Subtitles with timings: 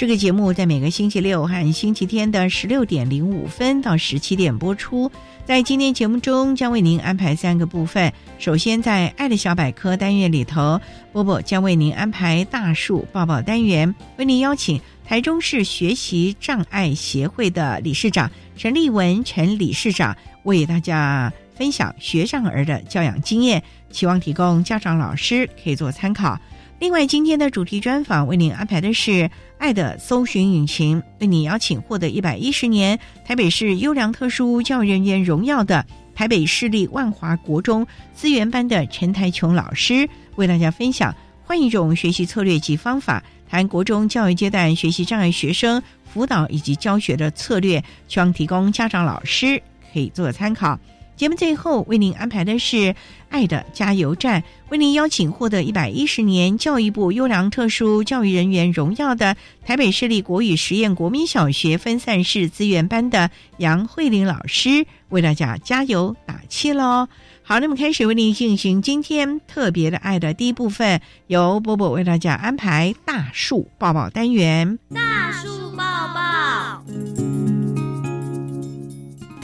[0.00, 5.12] 这个节目在每个星期六和星期天的十六点零五分到十七点播出。
[5.44, 8.10] 在今天节目中，将为您安排三个部分。
[8.38, 10.80] 首先，在爱的小百科单元里头，
[11.12, 23.62] 波波将为您安排大树抱抱单元，为您邀请台中市学习障碍协会的理事长陈立文陈理事长为大家分享学障儿的教养经验。
[23.90, 26.40] 期望提供家长、老师可以做参考。
[26.80, 29.10] 另外，今天的主题专访为您安排的是
[29.58, 41.14] 《爱的搜寻引擎》，为您邀请获得一百一十年台北市优良特殊教育人员荣耀的台北市立万华国中资源班的陈台琼老师，为大家分享
[41.44, 50.80] 换一种学习策略及方法，谈国中教育阶段学习障碍学生辅导以及教学的策略，希望提供家长、老师可以做参考。
[51.20, 52.76] 节目最后为您安排的是
[53.28, 67.06] 《爱的加油站》，为您邀请获得一百一十年教育部优良特殊教育人员荣耀的台北市立国语实验国民小学分散式资源班的杨慧玲老师，为大家加油打气喽！
[67.42, 74.78] 好，那么开始为您进行今天特别的爱的第一部分，由波波为大家安排大树抱抱单元。
[74.94, 77.29] 大树抱抱。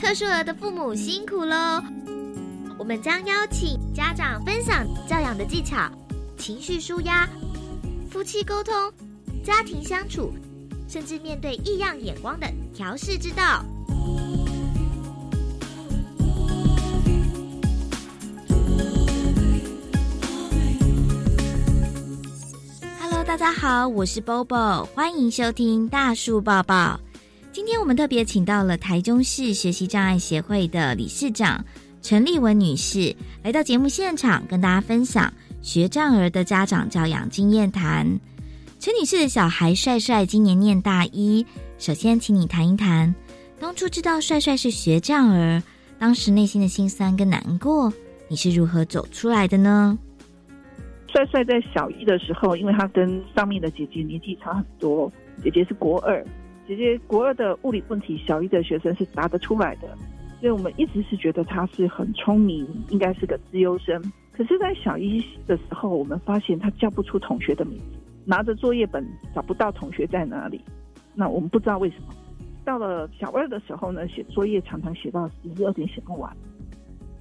[0.07, 1.83] 特殊儿的父母辛苦喽！
[2.79, 5.91] 我们将邀请家长分享教养的技巧、
[6.37, 7.27] 情绪舒压、
[8.09, 8.73] 夫妻沟通、
[9.43, 10.31] 家庭相处，
[10.87, 13.65] 甚至面对异样眼光的调试之道。
[23.01, 26.97] Hello，大家好，我是 Bobo，欢迎收听大树抱抱。
[27.57, 31.65] 今天我们特别请到了台中市学习障碍协会的理事长
[32.03, 38.05] 陈丽文女士来到节目现场，跟大家分享学障儿的家长教养经验谈。
[38.79, 41.43] 陈女士的小孩帅帅今年念大一，
[41.79, 43.15] 首先请你谈一谈，
[43.59, 45.63] 当初知道帅帅是学障儿，
[45.97, 47.91] 当时内心的心酸跟难过，
[48.27, 49.97] 你是如何走出来的呢？
[51.11, 55.11] 帅帅在小一的时候，因为他跟上面的姐姐年纪差很多，
[55.43, 56.23] 姐姐是国二。
[56.67, 59.87] 姐姐国二的物理问题，小一的学生是答得出来的，
[60.41, 64.01] 所以我们一直是觉得他是很聪明，应该是个资优生。
[64.33, 70.59] 可是，在小一的时候，我们发现他叫不出同学的名字，拿着作业本找不到同学在哪里。
[71.15, 72.13] 那我们不知道为什么。
[72.65, 76.35] 到了小二的时候呢，写作业常常写到十一二点写不完。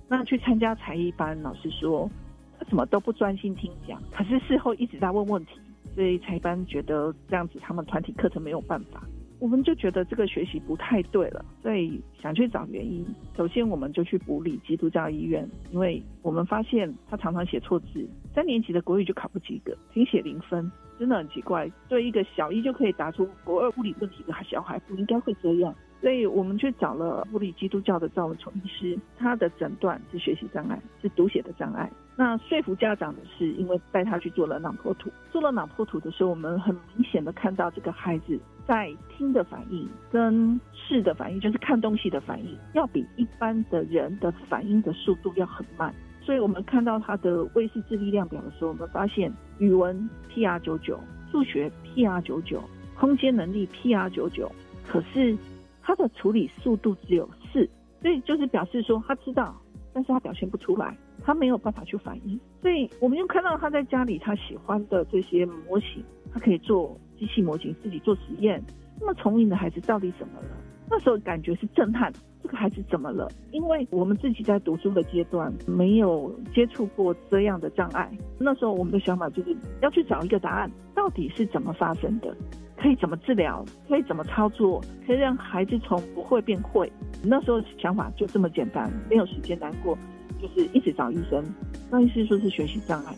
[0.09, 2.11] 那去参加才艺班，老师说
[2.59, 5.53] 他怎么都不专心听讲，可是事后一直在问问题，
[5.95, 9.03] 所以才艺班觉得这样子他们团体课程没有办法。
[9.39, 13.07] 我们就觉得这个学习不太对了，所以想去找原因。
[13.37, 21.71] 首先，我们就去补理基督教医院，因为我们发现他常常写错字，三年级的国语就考不及格，听写零分，真的很奇怪。
[21.89, 25.75] 对一个小一就可以答出国二物理问题的小孩，不应该会这样。
[26.01, 31.91] 所以我们去找了物理基督教的赵文崇医师，他的诊断是学习障碍，是读写的障碍。
[32.17, 45.95] 那说服家长的是，因为带他去做了脑波图，做了脑波图的时候，我们很明显的看到这个孩子在听的反应跟视的反应，就是看东西的反应，要比一般的人的反应的速度要很慢。
[46.21, 50.99] 所以我们看到他的卫视智力量表的时候，我们发现语文 PR 九九，
[51.31, 52.61] 数学 PR 九九，
[52.99, 54.51] 空间能力 PR 九九，
[54.85, 55.39] 可是
[55.81, 57.69] 他的处理速度只有四，
[58.03, 59.57] 所以就是表示说他知道
[59.95, 66.05] 但是他表现不出来，他没有办法去反应，所以我们又看到他在家里他喜欢的这些模型，
[66.35, 68.63] 他可以做机器模型，自己做实验。
[69.01, 70.49] 那么聪明的孩子到底怎么了？
[70.89, 73.29] 那时候感觉是震撼，这个孩子怎么了？
[73.51, 82.35] 因为我们自己在读书的阶段没有接触过这样的障碍，那时候我们的想法就是要去找一个答案，到底是怎么发生的，
[82.77, 86.91] 可以怎么治疗，可以怎么操作，可以让孩子从不会变会。
[87.25, 89.99] 那时候想法就这么简单，没有时间难过，
[90.41, 91.45] 就是一直找医生。
[91.91, 93.15] 那意思说是学习障碍，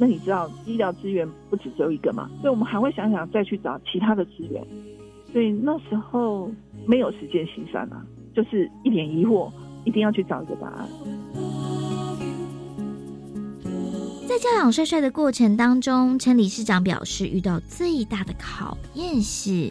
[0.00, 2.30] 那你知道医疗资源不止只有一个嘛？
[2.40, 4.66] 所以我们还会想想再去找其他的资源。
[5.30, 6.50] 所以那时候
[6.86, 8.02] 没有时间心酸啊，
[8.34, 9.52] 就是一脸疑惑，
[9.84, 10.88] 一定要去找一个答案。
[14.26, 19.70] 在教养帅帅的过程当中，陈理事长表示，遇到最大的考验是，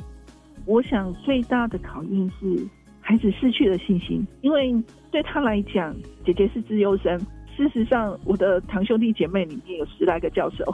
[0.66, 2.68] 我想最大的考验是
[3.02, 4.72] 孩子失去了信心，因为
[5.10, 7.20] 对他来讲，姐姐是资优生，
[7.59, 10.65] 事实上我的堂兄弟姐妹里面有十来个教授，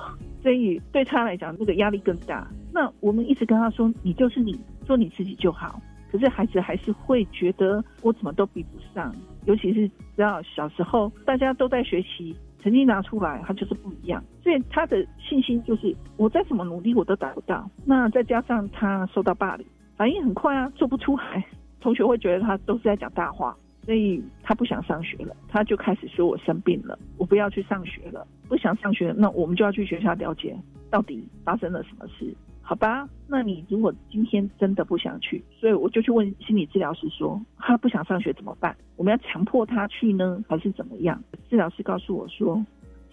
[0.44, 2.48] 所以对他来讲，那个压力更大。
[2.72, 4.58] 那我们一直跟他说，你就是你。
[4.86, 9.12] 做你自己就好，可是孩子还是会觉得我怎么都比不上，
[9.46, 17.68] 尤其是知道小时候大家都在学习，成绩拿出来他就是不一样，所以他的信心就是我再怎么努力我都达不到。
[17.84, 19.66] 那再加上他受到霸凌，
[19.98, 21.44] 反应很快啊，做不出来，
[21.82, 30.58] 同学会觉得他都是在讲大话，所以他不想上学了，他就开始说我生病了，我不要去上学了，不想上学，那我们就要去学校了解
[30.90, 32.36] 到底发生了什么事。
[32.62, 38.76] 好吧，那你如果今天真的不想去，所以我就去问心理治疗师说，他不想上学怎么办？
[38.96, 41.24] 我们要强迫他去呢，还是怎么样？
[41.48, 42.66] 治疗师告诉我说，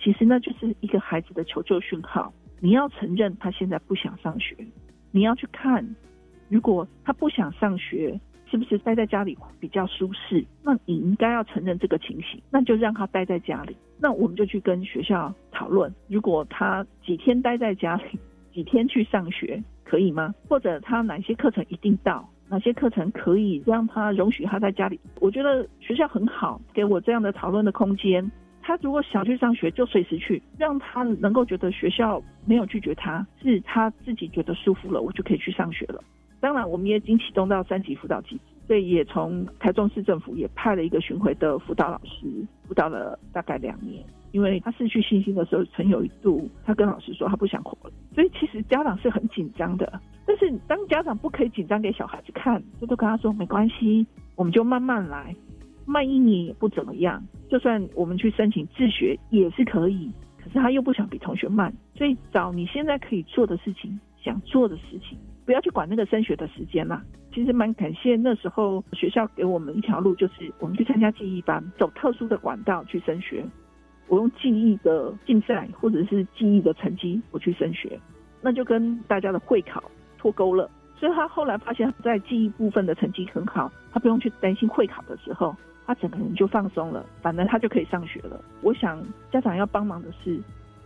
[0.03, 2.33] 其实那就是一个孩子的求救讯号。
[2.61, 4.57] 你要承认他现在不想上学，
[5.11, 5.97] 你要去看，
[6.49, 8.19] 如果他不想上学，
[8.53, 10.45] 是不是待在家里比较舒适？
[10.63, 13.75] 那你应该要承认这个情形，那就让他待在家里。
[13.99, 18.19] 那我们就去跟学校讨论，如果他几天待在家里。
[18.53, 20.35] 几天去上学可以吗？
[20.47, 22.29] 或者他哪些课程一定到？
[22.51, 25.01] 哪些课程可以让他容许他在家里？
[25.21, 28.31] 我觉得学校很好，给我这样的讨论的空间。
[28.61, 36.05] 他如果想去上学，就随时去，让他能够觉得学校没有拒绝他，是他自己觉得舒服了，我就可以去上学了。
[36.43, 42.27] 当然，我们也已经启动到三级辅导机制，所以也从台中市政府也派了一个巡回的辅导老师，
[42.67, 44.05] 辅导了大概两年。
[44.33, 50.01] 因为他失去信心的时候，曾有一度他跟老师说他不想活了，所以其实家长是很紧张的。
[50.27, 54.05] 但是当家长不可以紧张给小孩子看，就都跟他说没关系，
[54.35, 55.37] 我们就慢慢来，
[55.85, 57.23] 慢一年也不怎么样。
[57.49, 60.11] 就算我们去申请自学也是可以，
[60.43, 67.03] 可是他又不想比同学慢，所以找你现在可以做的事情，想做的事情，不要去管那个升学的时间啦。
[67.35, 73.45] 其实蛮感谢那时候学校给我们一条路，就是我们去参加记忆班，走特殊的管道去升学。
[74.09, 77.99] 我用记忆的竞赛或者是记忆的成绩，我去升学，
[78.43, 79.83] 那就跟大家的会考
[80.19, 80.71] 脱钩了。
[80.99, 85.57] 所以他后来发现，在记忆部分的成绩很好，他不用去担心会考的时候，
[85.87, 88.39] 他整个人就放松了，反正他就可以上学了。
[88.61, 90.39] 我想家长要帮忙的是，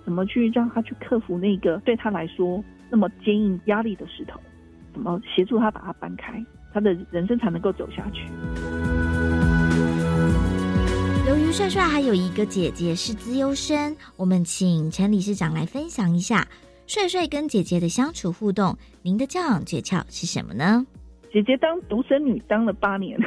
[0.04, 4.40] 怎么去让他去克服那个对他来说那么坚硬压力的石头，
[4.92, 8.26] 怎么协助他把它搬开，他的人生才能够走下去。
[11.28, 16.46] 由于帅帅还有一个姐姐是资优生，我们请陈理事长来分享一下
[16.86, 18.76] 帅帅跟姐姐的相处互动。
[19.02, 20.86] 您的教养诀窍是什么呢？
[21.32, 23.18] 姐姐当独生女当了八年，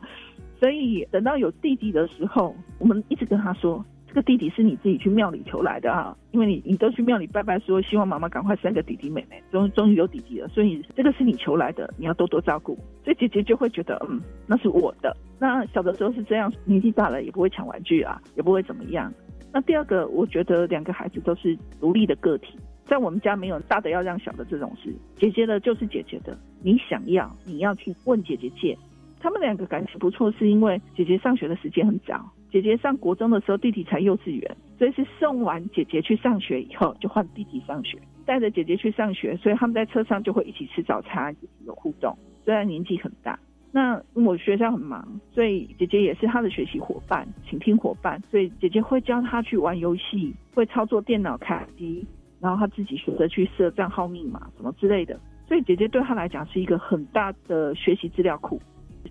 [0.58, 3.84] 所以等到有弟弟的时候，我们一直跟他说。
[4.12, 12.76] 这个弟弟是你自己去庙里求来的啊，因为你你都去庙里拜拜，说希望妈妈赶快生个弟弟妹妹，终终于有弟弟了，所以这个是你求来的，你要多多照顾。
[13.02, 15.16] 所以姐姐就会觉得，嗯，那是我的。
[15.38, 19.10] 那小的时候是这样，年纪大了也不会抢玩具啊，也不会怎么样。
[19.50, 28.76] 那第二个，我觉得两个孩子都是独立的个体，在我们家没有大的要让小的这种事，姐姐的就是姐姐的，你想要你要去问姐姐借。
[29.22, 32.28] 他们两个感情不错，是因为姐姐上学的时间很早。
[32.50, 42.14] 姐姐上国中的时候，弟弟才幼稚园，所以是送完姐姐去上学以后，就换弟弟上学，带着姐姐去上学，所以他们在车上就会一起吃早餐，一起有互动。
[42.44, 43.38] 虽然年纪很大，
[43.70, 52.04] 那我学校很忙，所以姐姐也是他的学习伙伴、倾听伙伴，所以姐姐会教他去玩游戏，会操作电脑卡机，
[52.38, 58.60] 然后他自己学着去设账号密码什么之类的，所以姐姐对他来讲是一个很大的学习资料库。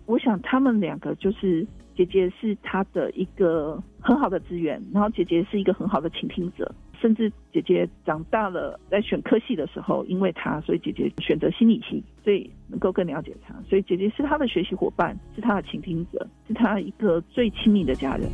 [0.05, 18.29] 我想他们两个就是姐姐是他的一个很好的资源，然后姐姐是一个很好的倾听者，甚至姐姐长大了在选科系的时候，因为他，所以姐姐选择心理系，所以能够更了解他，所以姐姐是他的学习伙伴，是他的倾听者，是他一个最亲密的家人。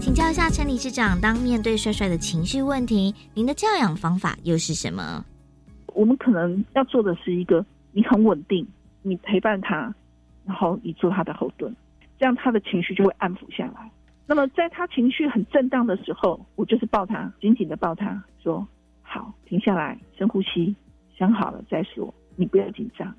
[0.00, 5.24] 请教一下陈理事长，当面对帅帅的情绪问题，您的教养方法又是什么？
[5.96, 8.68] 我们可能要做的是一个，你很稳定，
[9.00, 9.92] 你陪伴他，
[10.44, 11.74] 然后你做他的后盾，
[12.18, 13.90] 这样他的情绪就会安抚下来。
[14.26, 18.68] 那么在他情绪很震荡的时候，我就是抱他，紧紧的抱他，说
[19.00, 20.76] ：“好，停下来，深呼吸，
[21.16, 23.14] 想好了再说，你不要紧张。”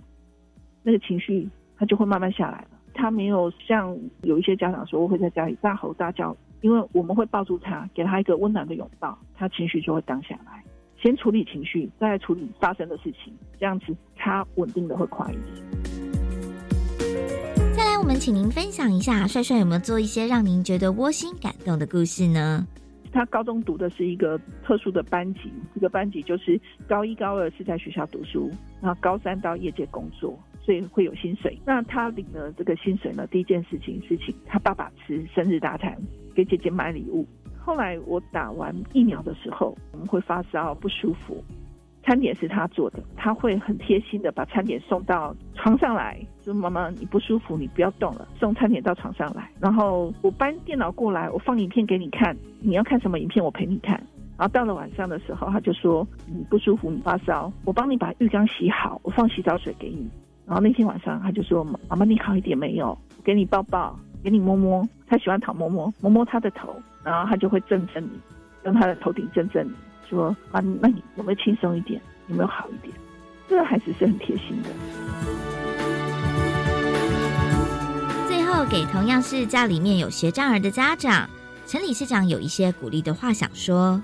[0.83, 2.67] 那个情绪他就会慢慢下来了。
[2.93, 10.63] 他没有像有一些家长说，我会在家里大吼大叫，因为我们会抱住他，给他一个温暖的拥抱，他情绪就会降下来。
[11.01, 15.65] 先处理情绪，再处理发生的事情，这样子他稳定的会快一点。
[17.75, 22.65] 再来，我们请您分享一下，帅帅有没有做一些让您觉得窝心感动的故事呢？
[23.11, 28.51] 他高中读的是一个特殊的班级，这个班级就是高一高二是在学校读书，
[28.81, 30.37] 然后高三到业界工作。
[30.67, 31.57] 所以会有薪水。
[31.65, 33.25] 那他领了这个薪水呢？
[33.27, 35.97] 第一件事情是请他爸爸吃生日大餐，
[36.35, 37.25] 给姐姐买礼物。
[37.57, 41.41] 后来我打完疫苗的时候，我们会发烧不舒服，
[42.03, 49.49] 餐点是他做的，他会很贴心的把餐点送到床上来，说妈妈你不舒服，你不要动了，送餐点到床上来。
[49.61, 53.97] 然后我搬电脑过来，我放影片给你看，你要看什么影片我陪你看。
[54.37, 60.09] 然后到了晚上的时候，他就说你不舒服，你发烧，我帮你把浴缸洗好，我放洗澡水给你。
[60.47, 62.97] 然后那天晚上，他就说：“妈妈，你好一点没有？
[63.21, 64.87] 给你抱抱，给你摸摸。
[65.05, 66.73] 他喜欢讨摸摸，摸摸他的头，
[67.03, 68.11] 然后他就会震震你，
[68.63, 69.73] 用他的头顶震震你，
[70.09, 72.01] 说：啊，那你有没有轻松一点？
[72.29, 72.93] 有没有好一点？
[73.49, 74.69] 这个孩子是很贴心的。”
[78.29, 81.29] 最后，给同样是家里面有学障儿的家长，
[81.65, 84.01] 陈理事长有一些鼓励的话想说：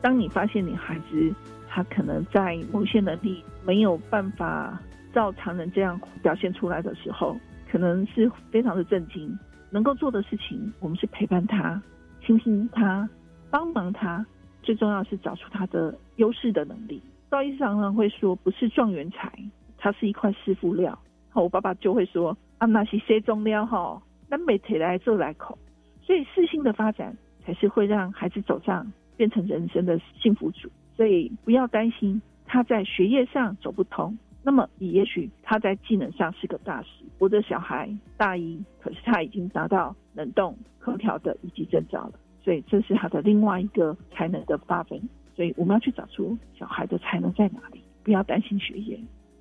[0.00, 1.34] 当你发现你孩子
[1.68, 4.80] 他可能在某些能力没有办法。
[5.16, 7.34] 照常人这样表现出来的时候，
[7.72, 9.34] 可能是非常的震惊。
[9.70, 11.82] 能够做的事情，我们是陪伴他、
[12.22, 13.08] 倾听他、
[13.50, 14.24] 帮忙他。
[14.62, 17.02] 最重要是找出他的优势的能力。
[17.30, 19.32] 赵医生常常会说，不是状元才，
[19.78, 20.98] 他是一块师傅料。
[21.32, 24.02] 我爸爸就会说，啊，那是谁中料哈？
[24.28, 25.56] 那每提来做来口。
[26.02, 30.70] 所以，四性的发展才是会让孩子走上变成人生的幸福主。
[30.94, 34.18] 所以，不要担心他在学业上走不通。
[34.46, 36.88] 那么，也许他在技能上是个大师。
[37.18, 42.12] 我的小孩大一，可是他已经达到冷冻空调的一级证照了，
[42.44, 45.02] 所以这是他的另外一个才能的发挥。
[45.34, 48.96] 所以我们要去找出小孩的才能在哪里，不要担心学业，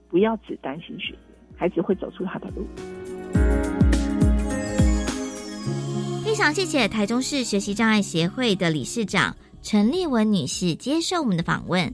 [0.10, 1.20] 不要只担心学业，
[1.56, 2.66] 孩子会走出他的路。
[6.24, 11.94] 非常谢谢台中市学习障碍协会的理事长陈丽文女士接受我们的访问。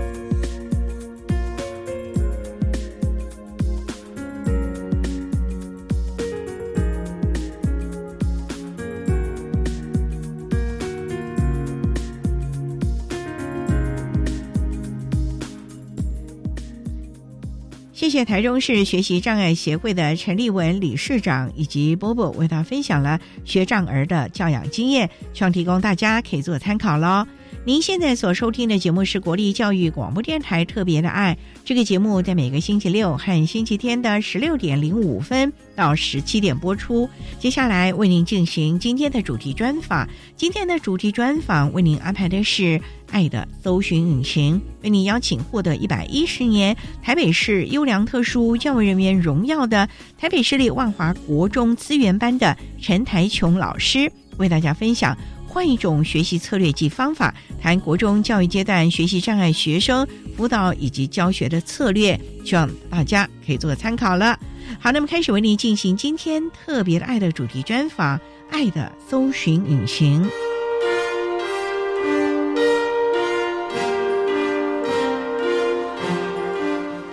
[18.01, 27.27] 谢谢台中市学习障碍协会的陈立文理事长以及波波为他分享了学障儿的教养经验，希望提供大家可以做参考喽。
[27.63, 31.37] 您现在所收听的节目是国立教育广播电台特别的爱。
[31.63, 37.07] 这个节目在每个星期六和星期天的十六点零五分到十七点播出。
[37.37, 40.09] 接下来为您进行今天的主题专访。
[40.35, 42.63] 今天的主题专访为您安排的是
[43.11, 49.87] 《爱的搜寻引擎》，为您邀请获得一百一十年台北市优良特殊教育人员荣耀的
[50.17, 55.15] 台北市立万华国中资源班的陈台琼老师，为大家分享。
[55.51, 64.39] 换一种学习策略及方法，谈国中教育阶段学习障碍学生辅导以及教学的策略，希望大家可以做个参考了。
[64.79, 68.17] 好，那么开始为您进行今天特别的爱的主题专访，
[68.49, 70.23] 《爱的搜寻引擎》，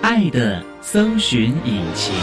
[0.00, 2.14] 爱的搜寻引擎。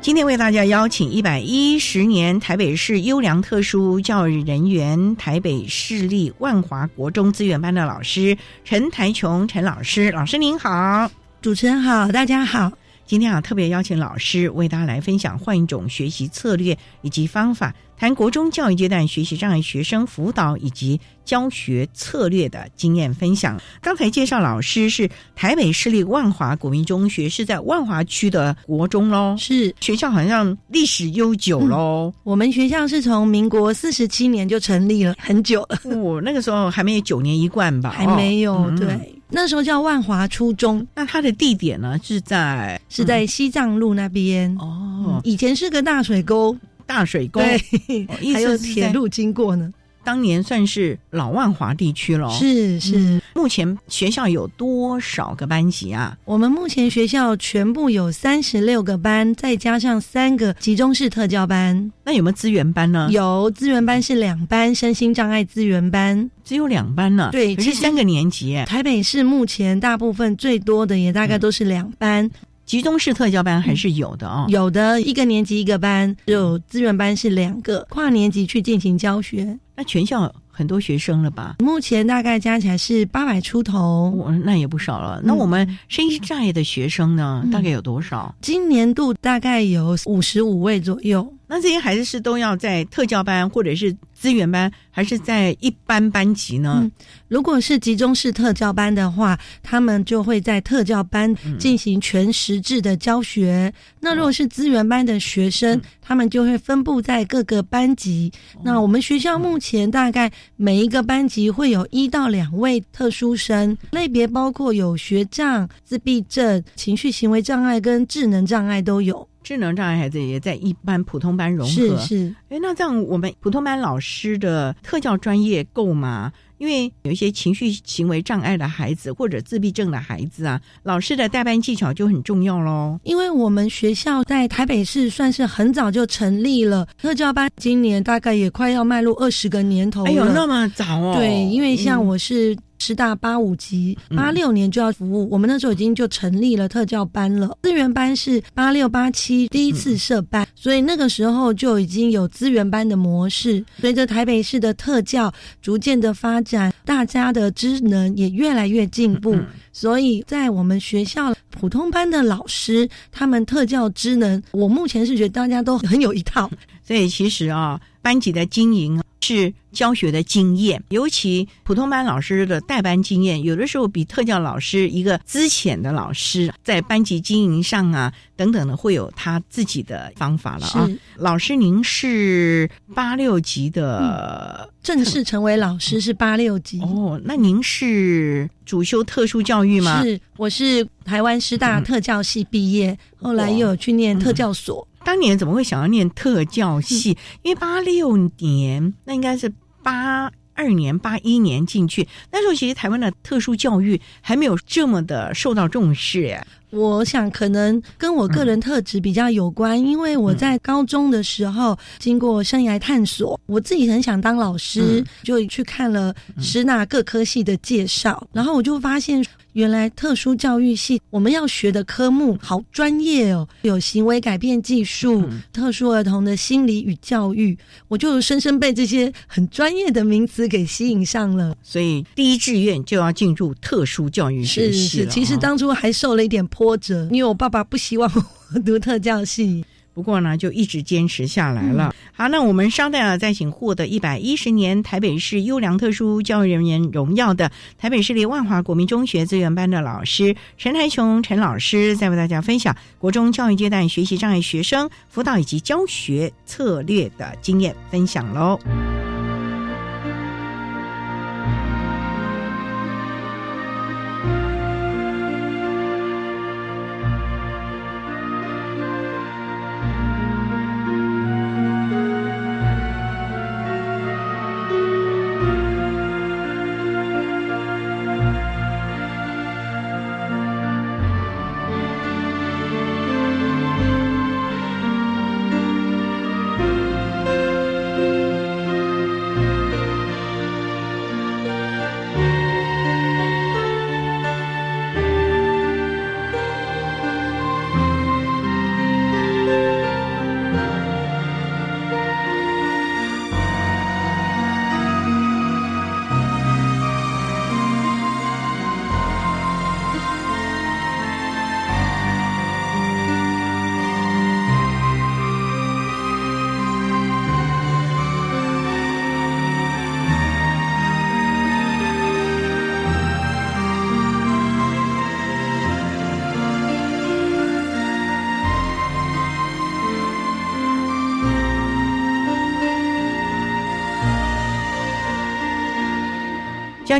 [0.00, 11.10] 今天为大家邀请一百一十年台北市优良特殊教育人员台北市立万华国中资源班的老师陈台琼陈老师，老师您好，
[11.42, 12.72] 主持人好，大家好。
[13.06, 23.60] 今天啊，特别邀请老师为大家来分享换一种学习策略以及方法，谈国中教育阶段学习障碍学生辅导以及教学策略的经验分享。
[23.82, 29.36] 刚才介绍老师是台北市立万华国民中学，是在万华区的国中喽。
[29.38, 32.12] 是学校好像历史悠久喽。
[32.22, 35.78] 我们学校是从民国四十七年就成立了，很久了。
[35.84, 37.90] 哦，那个时候还没有九年一贯吧？
[37.98, 39.14] 还没有，哦嗯对。
[39.30, 44.56] 那时候叫万华初中，那它的地点呢是在是在西藏路那边。
[44.58, 46.56] 哦以前是个大水沟，
[46.88, 49.72] 大水沟，对哦， 还有铁路经过呢。
[50.04, 52.30] 当年算是老万华地区了。
[52.30, 56.16] 是是，嗯目前学校有多少个班级啊？
[56.24, 66.30] 我们目前学校全部有三十六个班，再加上三个集中式特教班，那有没有资源班呢？，有资源班是两班，身心障碍资源班。
[66.42, 67.28] 只有两班呢。
[67.30, 68.64] 对其实三个年级。
[68.66, 72.30] 台北市目前大部分最多的也大概都是两班，
[72.68, 74.44] 集中式特教班还是有的哦。
[74.48, 79.58] 有的一个年级一个班，只有资源班是两个，跨年级去进行教学。
[79.74, 81.56] 那全校很多学生了吧？
[81.60, 84.10] 目前大概加起来是八百出头。
[84.10, 85.18] 我那也不少了。
[85.24, 88.34] 那我们身心障碍的学生呢，嗯大概有多少？
[88.42, 91.32] 今年度大概有五十五位左右。
[91.46, 96.80] 那这些孩子是都要在特教班或者是资源班，还是在一般班级呢？
[96.82, 96.90] 嗯
[97.28, 103.70] 如果是集中式特教班的话，他们就会在特教班进行全时制的教学。
[104.00, 108.32] 那如果是资源班的学生，他们就会分布在各个班级。
[108.64, 119.28] 那我们学校目前大概每一个班级会有一到两位特殊生，类别包括有学障、自闭症、情绪行为障碍跟智能障碍都有。
[119.48, 121.72] 智能障碍孩子也在一般普通班融合。
[121.72, 126.30] 是是，哎，那这样我们普通班老师的特教专业够吗？
[126.58, 132.98] 因为有一些情绪行为障碍的孩子或者自闭症的孩子啊，老师的代班技巧就很重要喽。
[133.04, 140.10] 因为我们学校在台北市算是很早就成立了特教班，今年大概也快要迈入二十个年头了。
[140.10, 141.14] 哎呦，那么早哦？
[141.16, 147.56] 对，因为像嗯我是师大八五级，八六年就要服务，我们那时候已经就成立了特教班了。
[147.62, 153.64] 资源班是八六八七第一次设班，所以那个时候就已经有资源班的模式。
[153.78, 159.36] 随着台北市的特教逐渐的发展，大家的知能也越来越进步，
[159.72, 166.50] 所以在我们学校普通班的老师，他们特教知能，我目前是觉得大家都很有一套。
[166.82, 180.88] 所以其实啊，班级的经营是教学的经验，尤其普通班老师的带班经验，有的时候比特教老师一个资浅的老师在班级经营上啊等等的，会有他自己的方法了啊。
[181.16, 186.80] 老师，您是八六级的、正式成为老师是八六级。
[186.80, 190.02] 哦，那您是主修特殊教育吗？
[190.02, 194.88] 是，我是台湾师大特教系毕业，后来又有去念特教所。
[195.08, 197.16] 当年怎么会想要念特教系？
[197.40, 199.50] 因为八六年那应该是
[199.82, 206.46] 八二年、八一年进去，那时候其实台湾的特殊教育还没有这么的受到重视耶。
[206.70, 219.24] 我想可能跟我个人特质比较有关，因为我在高中的时候经过生涯探索，我自己很想当老师，就去看了师大各科系的介绍，然后我就发现。
[219.54, 231.56] 原来特殊教育系我们要学的科目好专业哦，有行为改变技术、特殊儿童的心理与教育，我就深深被这些很专业的名词给吸引上了。
[231.60, 238.10] 所以第一志愿就要进入特殊教育学是是，系了哦其实当初还受了一点波折，因为我爸爸不希望
[238.52, 239.64] 我读特教系。
[239.94, 241.94] 不过呢，就一直坚持下来了。
[242.12, 258.58] 好，那我们稍待啊，再请获得一百一十年台北市优良特殊教育人员荣耀的台北市立万华国民中学资源班的老师陈台琼陈老师，再为大家分享国中教育阶段学习障碍学生辅导以及教学策略的经验分享喽。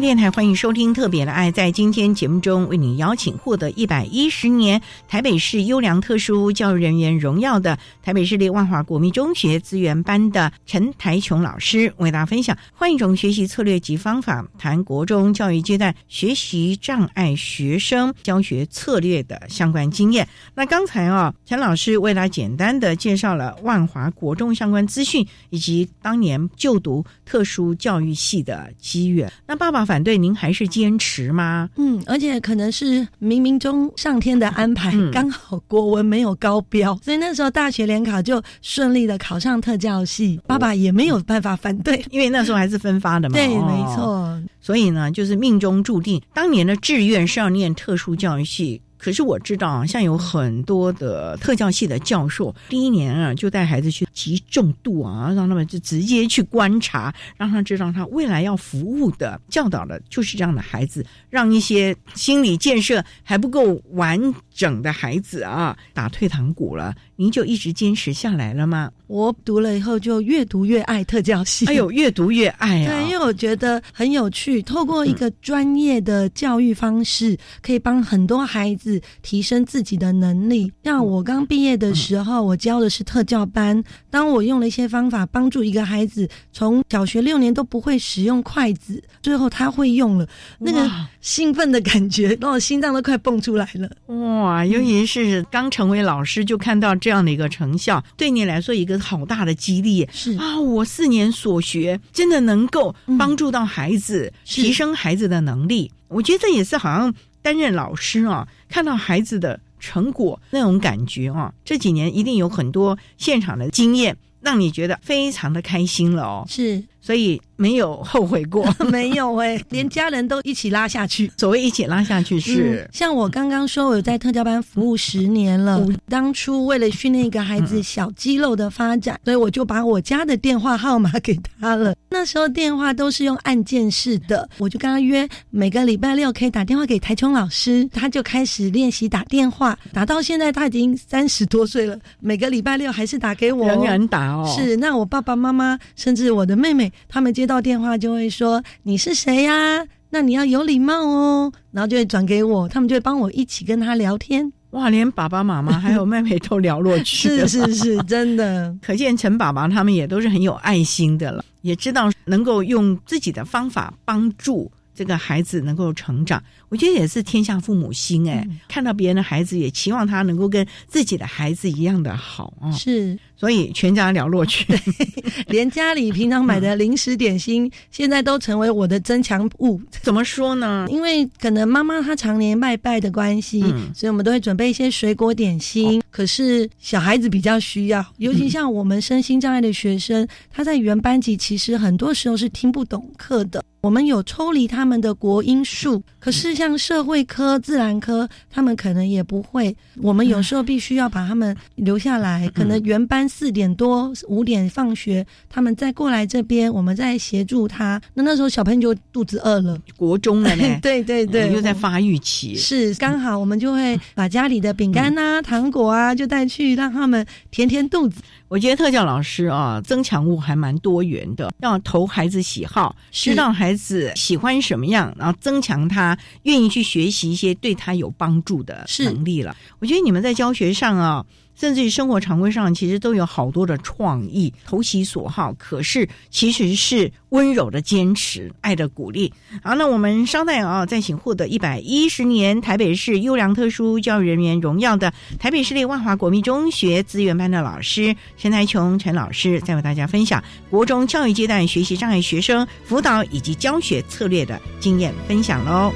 [0.00, 1.50] 电台欢迎收听《特别的爱》。
[1.52, 20.28] 在今天节目中，为你邀请获得一百一十年台北市优良特殊教育人员荣耀的台北市立万华国民中学资源班的陈台琼老师，为大家分享换一种学习策略及方法，谈国中教育阶段学习障碍学生教学策略的相关经验。
[20.54, 29.30] 那刚才啊，陈老师为大家简单的介绍了万华国中相关资讯，以及当年就读特殊教育系的机缘。
[29.44, 29.78] 那爸爸。
[29.88, 31.70] 反对您还是坚持吗？
[31.76, 43.34] 嗯，而且可能是冥冥中上天的安排，刚好国文没有高标，所以那时候大学联考就顺利的考上特教系，爸爸也没有办法反对，因为那时候还是分发的嘛。
[43.34, 44.38] 对，没错。
[44.60, 48.82] 所以呢，就是命中注定，当年的志愿是要念特殊教育系。
[48.98, 66.92] 可是我知道啊，像有很多的特教系的教授，第一年啊就带孩子去集重度啊，让他们就直接去观察，让他知道他未来要服务的教导的就是这样的孩子，让一些心理建设还不够完整的孩子啊打退堂鼓了。
[67.14, 68.90] 您就一直坚持下来了吗？
[69.06, 71.66] 我读了以后就越读越爱特教系。
[71.66, 72.88] 哎呦，越读越爱啊！
[72.88, 80.70] 对，因为我觉得很有趣，透过一个专业的教育方式，可以帮很多孩子提升自己的能力。
[80.84, 83.82] 像我刚毕业的时候，我教的是特教班。
[84.10, 90.88] 当我用了一些方法帮助一个孩子，从小学六年都不会使用筷子，最后他会用了，那个
[91.20, 93.90] 兴奋的感觉，让我心脏都快蹦出来了。
[94.14, 94.47] 哇！
[94.64, 97.08] 尤其是刚成为老师，就看到这。
[97.08, 100.60] 这样的一个成效，对你来说一个好大的激励是啊！
[100.60, 105.90] 我四年所学真的能够帮助到孩子，提升孩子的能力。
[106.08, 111.50] 我觉得这也是好像担任老师啊，看到孩子的成果那种感觉啊。
[111.64, 116.44] 这几年一定有很多现场的经验，让你觉得非常的开心了哦。
[116.46, 117.40] 是，所以。
[117.60, 121.28] 没有后悔过， 没有哎，连家人都一起拉下去。
[121.36, 125.84] 所谓一起拉下去是，像我刚刚说，我有在特教班服务十年了。
[126.08, 131.96] 当初为了训练一个孩子小肌肉的发展，所以我就把我家的电话号码给他了。
[132.10, 144.46] 那时候电话都是用按键式的，我就跟他约每个礼拜六可以打电话给台琼老师，他就开始练习打电话，打到现在他已经三十多岁了，每个礼拜六还是打给我，仍然打哦。
[144.56, 147.48] 是，那我爸爸妈妈甚至我的妹妹，他们接。
[147.48, 149.82] 到电话就会说你是谁呀？
[150.10, 154.52] 那你要有礼貌哦，然后就会转给我，他们就会帮我一起跟他聊天。
[154.72, 166.42] 哇，连爸爸妈妈还有妹妹都聊落去， 是是是，真的， 可见陈爸爸他们也都是很有爱心的了，也知道能够用自己的方法帮助这个孩子能够成长。
[166.70, 172.72] 我觉得也是天下父母心哎，看到别人的孩子也期望他能够跟自己的孩子一样的好啊。
[172.72, 173.16] 是。
[173.36, 174.66] 所以全家了落去，
[175.46, 179.80] 连家里平常买的零食 点心，现在都成为我的增强物。
[180.02, 180.86] 怎么说呢？
[180.90, 183.60] 因为可能妈妈她常年拜拜的关系，
[183.94, 186.02] 所以我们都会准备一些水果点心。
[186.10, 193.64] 可是小孩子比较需要，尤其像我们身心障碍的学生，他在原班级其实很多时候是听不懂课的。
[193.80, 199.74] 我们有抽离他们的国音数，可是像社会科、自然科，他们可能也不会。
[200.02, 203.28] 我们有时候必须要把他们留下来，可能原班。
[203.28, 208.00] 四点多五点放学，他们再过来这边，我们再协助他。
[208.14, 218.20] 那那时候小朋友就肚子饿了，国中了呢， 对对对，又在发育期，是刚好我们就会把家里的饼干啊、糖果啊，就带去让他们填填肚子。
[218.48, 229.54] 我觉得特教老师啊，增强物还蛮多元的，要投孩子喜好，知道孩子喜欢什么样，然后增强他愿意去学习一些对他有帮助的能力了。
[229.78, 231.24] 我觉得你们在教学上啊。
[231.58, 235.52] 甚至于生活常规上，其实都有好多的创意，投其所好。
[235.54, 239.32] 可是其实是温柔的坚持，爱的鼓励。
[239.62, 255.92] 好，那我们稍待啊，再请获得一百一十年台北市优良特殊教育人员荣耀的台北市立万华国民中学资源班的老师陈台琼陈老师，再为大家分享国中教育阶段学习障碍学生辅导以及教学策略的经验分享喽。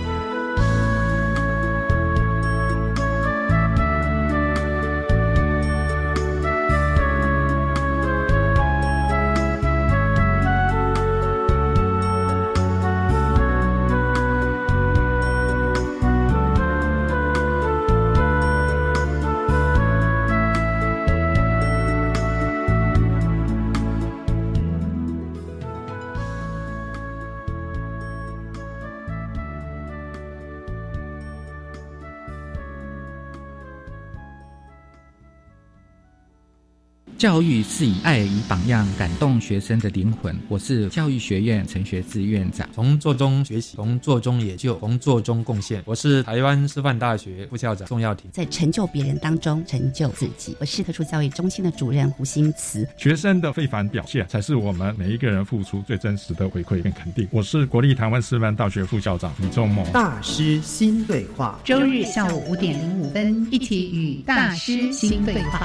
[37.22, 40.36] 教育是以爱与榜样感动学生的灵魂。
[40.48, 42.68] 我是教育学院陈学志院长。
[42.74, 45.80] 从做中学习，从做中研究，从做中贡献。
[45.84, 48.28] 我是台湾师范大学副校长宋耀庭。
[48.32, 50.56] 在成就别人当中成就自己。
[50.58, 52.84] 我是特殊教育中心的主任胡新慈。
[52.96, 57.28] 学生的非凡表现，才是我们每一个人付出最真实的回馈跟肯定。
[57.30, 59.86] 我是国立台湾师范大学副校长李仲谋。
[59.92, 65.64] 大师新对话，周日下午五点零五分，一起与大师新对话。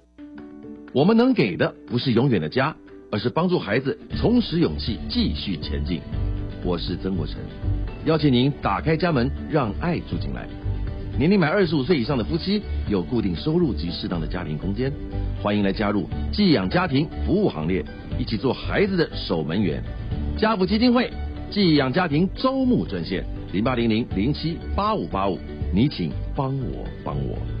[0.93, 2.75] 我们能给的不是永远的家，
[3.09, 6.01] 而是帮助孩子重拾勇气，继续前进。
[6.65, 7.37] 我是曾国成，
[8.03, 10.45] 邀请您打开家门，让爱住进来。
[11.17, 14.91] 年龄满二十五岁以上的夫妻有固定收入及适当的家庭空间，
[15.41, 17.81] 欢迎来加入寄养家庭服务行列，
[18.19, 19.81] 一起做孩子的守门员。
[20.37, 21.09] 家福基金会
[21.49, 23.23] 寄养家庭招募专线
[23.53, 25.39] 零八零零零七八五八五，
[25.73, 27.60] 你请帮我帮我。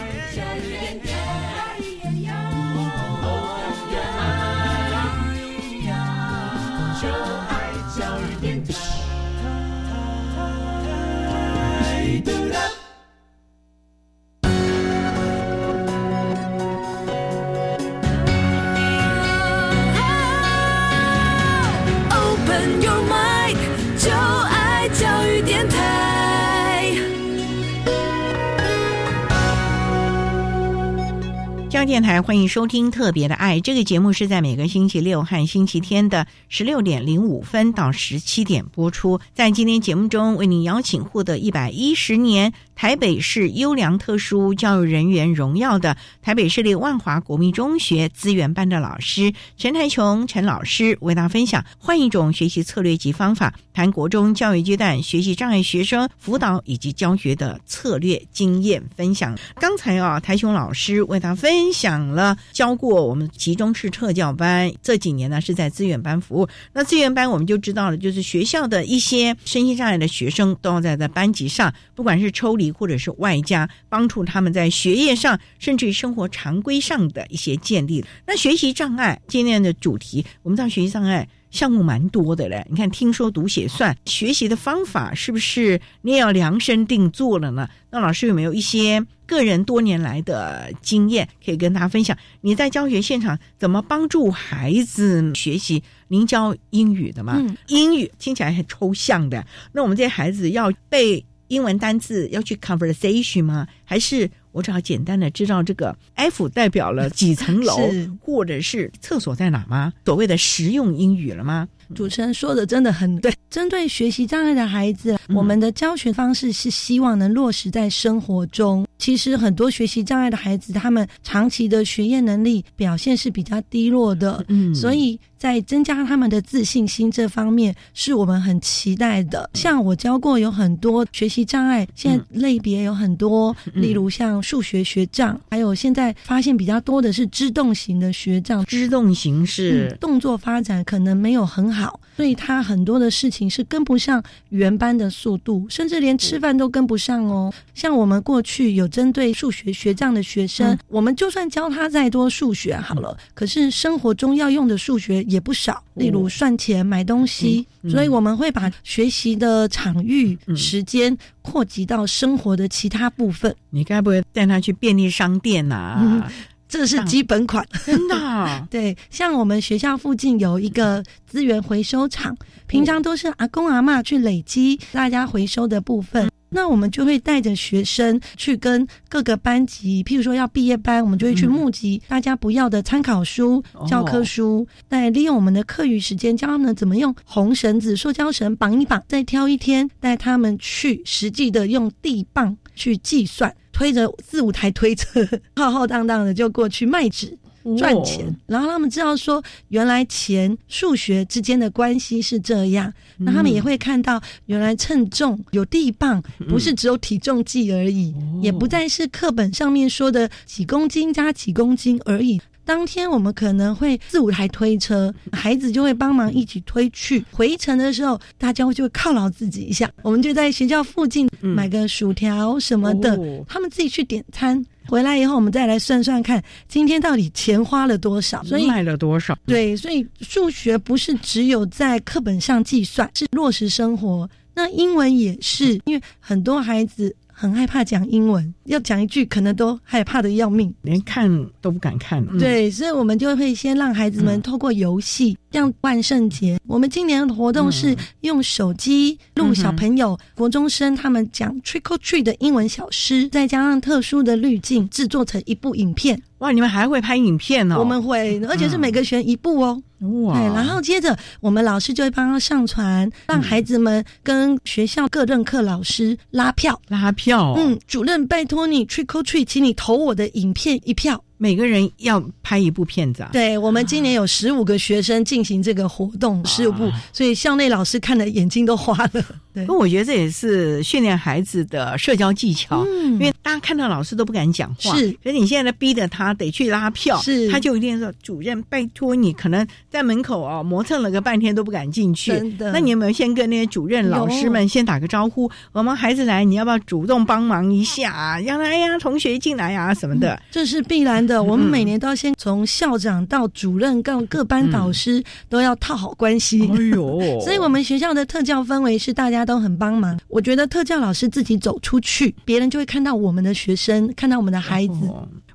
[31.91, 39.19] 电台欢迎收听《特别的爱》这个节目，是在每个星期六和星期天的十六点零五分到十七点播出。
[39.33, 59.37] 在今天节目中，为您邀请获得一百一十年台北市优良特殊教育人员荣耀的台北市立万华国民中学资源班的老师陈台琼陈老师，为大家分享换一种学习策略及方法，谈国中教育阶段学习障碍学生辅导以及教学的策略经验分享。
[59.59, 61.71] 刚才啊，台琼老师为大家分。
[61.71, 66.47] 享了教过我们集中式特教班，这几年呢是在资源班服务。
[66.73, 78.03] 那资源班我们就知道了，就是学校的一些身心障碍的学生都要在在班级上，不管是抽离或者是外加帮助他们在学业上，甚至于生活常规上的一些建立。
[78.25, 81.27] 那学习障碍今天的主题，我们知道学习障碍。
[81.51, 87.67] 项目蛮多的嘞，你看，听说读写算学习的方法是不是你也要量身定做了呢？
[87.89, 92.17] 那老师有没有一些个人多年来的经验可以跟大家分享？
[92.39, 95.83] 你在教学现场怎么帮助孩子学习？
[96.07, 97.37] 您教英语的嘛？
[97.67, 103.67] 英语听起来很抽象的，那我们这些孩子要背英文单字，要去 conversation 吗？
[103.83, 104.29] 还是？
[104.53, 107.77] 我只要简单的知道这个 F 代表了几层楼，
[108.19, 109.93] 或者是厕所在哪吗？
[110.05, 111.67] 所谓的实用英语了吗？
[111.95, 113.33] 主持人说的真的很对。
[113.49, 118.85] 针对学习障碍的孩子，我们的教学方式是希望能落实在生活中。
[119.01, 129.49] 其实很多学习障碍的孩子，他们长期的学业能力表现是比较低落的，嗯，所以在增加他们的自信心这方面，是我们很期待的。
[129.55, 138.63] 像我教过有很多学习障碍，现在类别有很多，例如像数学学障，还有现在发现比较多的是知动型的学障。
[138.65, 143.41] 知动型是动作发展可能没有很好，所以他很多的事情。
[143.51, 147.51] 是跟不上原班的速度，甚至连吃饭都跟不上哦。
[147.73, 157.65] 像我们过去有针对数学学障的学生，我们就算教他再多数学好了，可是生活中要用的数学也不少，例如算钱、买东西。
[157.89, 163.55] 所以我们会把学习的场域、时间扩及到生活的其他部分。
[163.71, 166.21] 你该不会带他去便利商店呐？
[166.69, 168.15] 这是基本款，真的。
[168.69, 193.55] 对，像我们学校附近有一个资源回收厂，平常都是阿公阿妈去累积大家回收的部分，那我们就会带着学生去跟各个班级，譬如说要毕业班，我们就会去募集大家不要的参考书、教科书，再利用我们的课余时间教他们怎么用红绳子、塑胶绳绑一绑，再挑一天带他们去实际的用地磅去计算。
[193.71, 197.35] 推着四五台推车， 浩浩荡荡的就过去卖纸。
[197.77, 202.93] 赚钱，然后他们知道说，原来钱、数学之间的关系是这样。
[203.17, 212.41] 那他们也会看到，原来称重有地磅，不是只有体重计而已，也不再是课本上面说的几公斤加几公斤而已。
[212.63, 217.23] 当天我们可能会四五台推车，孩子就会帮忙一起推去。
[217.31, 224.63] 回程的时候，大家就会犒劳自己一下，我们就在学校附近买个薯条什么的，他们自己去点餐。
[224.87, 229.37] 回来以后，我们再来算算看，今天到底钱花了多少，所以卖了多少？
[229.45, 234.29] 对，所以数学不是只有在课本上计算，是落实生活。
[234.53, 237.15] 那英文也是，因为很多孩子。
[237.41, 241.27] 很害怕讲英文，要讲一句可能都害怕的要命，连看
[241.59, 242.23] 都不敢看。
[242.37, 256.21] 对，所以我们就会先让孩子们透过游戏，像万圣节，我们今年的活动是用手机录小朋友、国中生他们讲 trick or treat 的英文小诗，再加上特殊的滤镜，制作成一部影片。
[256.37, 257.77] 哇，你们还会拍影片哦？
[257.79, 259.81] 我们会，而且是每个学一部哦。
[260.25, 260.39] 哇！
[260.55, 267.53] 然后接着我们老师就会帮他上传，让孩子们跟学校各任课老师拉票，拉票。
[267.57, 271.23] 嗯，主任拜托你 trick or treat，请你投我的影片一票。
[271.41, 273.29] 每个人要拍一部片子啊！
[273.33, 279.25] 对，我们今年有十五个学生进行这个活动，十五部，所以校内老师看的眼睛都花了。
[279.51, 292.31] 对，我觉得这也是训练孩子的社交技巧，嗯因为大家看到老师都不敢讲话，是，所以你现在逼着他得去拉票，是，他就一定说主任拜托你，可能在门口啊磨蹭了个半天都不敢进去。
[292.31, 295.51] 真的，那你有没有先跟那些主任老师们先打个招呼？
[295.71, 298.39] 我们孩子来，你要不要主动帮忙一下？
[298.45, 301.30] 让他哎呀，同学进来呀什么的，这是必然的。
[301.39, 306.61] 我们每年都要先从校长到主任到各班导师都要套好关系。
[306.61, 309.71] 哎呦， 所以我们学校的特教氛围是大家都很。
[309.81, 314.93] 帮忙，我觉得特教老师自己走出去，别人就会看到我们的学生，看到我们的孩子。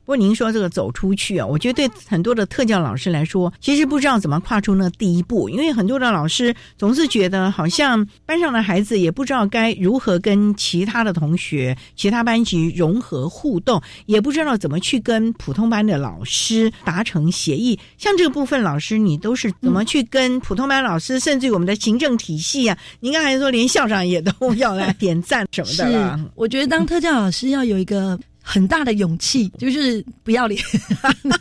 [0.07, 17.77] 不过您说这个走出去啊，我觉得对很多的特教老师来说，其实不知道怎么跨出那第一步，因为很多的老师总是觉得好像班上的孩子也不知道该如何跟其他的同学、其他班级融合互动，也不知道怎么去跟普通班的老师达成协议。
[17.99, 22.79] 像这个部分老师，你都是怎么去跟普通班老师，甚至于我们的行政体系啊？
[23.01, 26.21] 您刚才说连校长也都要来点赞什么的了。
[26.37, 28.17] 我觉得当特教老师要有一个。
[28.49, 30.63] 很大的勇气，就是不要脸，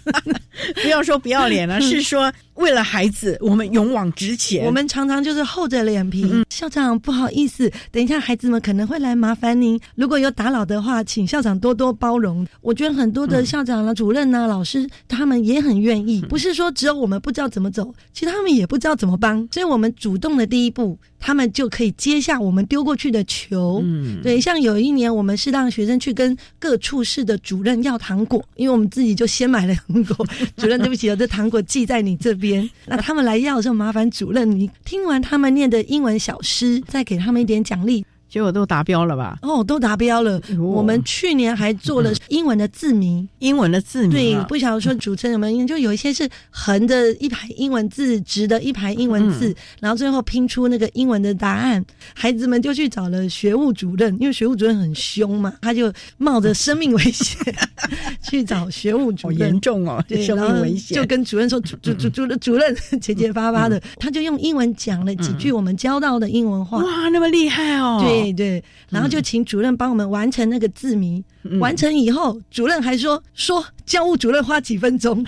[0.82, 2.34] 不要说不要脸了，是说。
[2.56, 4.66] 为了孩子，我们勇往直前。
[4.66, 6.26] 我们常常就是厚着脸皮。
[6.50, 9.80] 校长，不好意思，等一下孩子们可能会来麻烦您。
[9.96, 12.48] 如果有打扰的话，请校长多多包容。
[12.62, 16.22] 我觉得很多的校长啊、主任啊、老师，他们也很愿意。
[16.30, 19.46] 不是说只有我们不知道怎么走，其实他们也不知道怎么帮。
[19.52, 23.82] 所以我们主动的第一步，他们就可以接下我们丢过去的球。
[23.84, 24.40] 嗯，对。
[24.40, 30.26] 像有一年，我们是让学生去跟各处室的主任要糖果，因为我们自己就先买了糖果。
[30.56, 32.45] 主任，对不起，这糖果寄在你这边。
[32.46, 38.06] 边， 那他们来要的时候，麻烦主任你听完他们念的英文小诗，再给他们一点奖励。
[38.36, 39.40] 结果都达标了吧？
[39.44, 40.42] 哦，都达标了。
[40.60, 44.12] 我们去年还做了英文的字谜，英文的字谜。
[44.12, 51.82] 对，不晓得说主持人们就有一些是横的一排英文字，直的一排英文字，然后最后拼出那个英文的答案。
[52.14, 57.38] 孩子们就去找了学务主任，因为学务主任很凶嘛，他就冒着生命危险
[58.22, 59.40] 去找学务主任。
[59.40, 60.94] 好严重哦，生命危险。
[60.94, 66.80] 就跟主任说：“主主主主主任， 结结巴巴的，他就用英文讲了几句我们教到的英文话。
[66.80, 68.02] 哇，那么厉害哦！
[68.04, 68.25] 对。
[68.34, 71.24] 对对，然后就请主任帮我们完成那个字谜。
[71.60, 75.24] 完成以后，主任还说说教务主任花几分钟，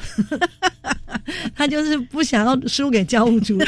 [1.55, 3.67] 他就是不想要输给教务主任。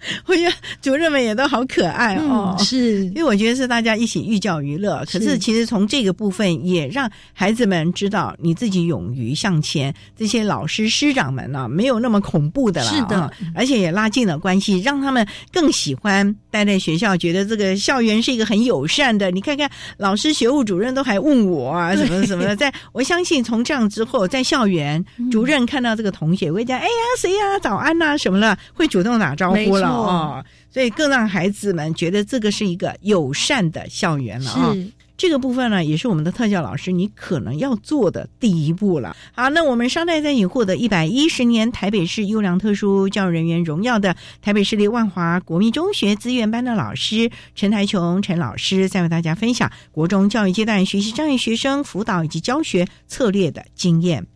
[0.26, 5.04] 我觉得主任们也都好可爱哦，是因为我觉得是大家一起寓教于乐。
[5.10, 9.94] 可是其实从这个部分也让孩子们知道，你自己勇于向前。
[10.16, 19.30] 这些老师师长们呢，没有那么恐怖的了，是的，而且也拉近了关系，让他们更喜欢待在学校，觉得这个校园是一个很友善的。
[19.30, 22.56] 你看看老师、学务主任都还问我啊，什么什么的。
[22.56, 27.58] 在我相信从这样之后，在校园主任看到这个同学会讲：“哎呀，谁呀？
[27.60, 34.74] 早安呐，什么了，会主动打招呼了。”哦，所以更让孩子们觉得这个是一个友善的校园了啊。
[35.16, 39.14] 这个部分呢，也是我们的特教老师你可能要做的第一步了。
[39.32, 54.26] 好，那我们商代在已获得一百一十年台北市优良特殊教育人员荣耀的台北市立万华国民中学资源班的老师陈台琼陈老师，在为大家分享国中教育阶段学习障碍学生辅导以及教学策略的经验。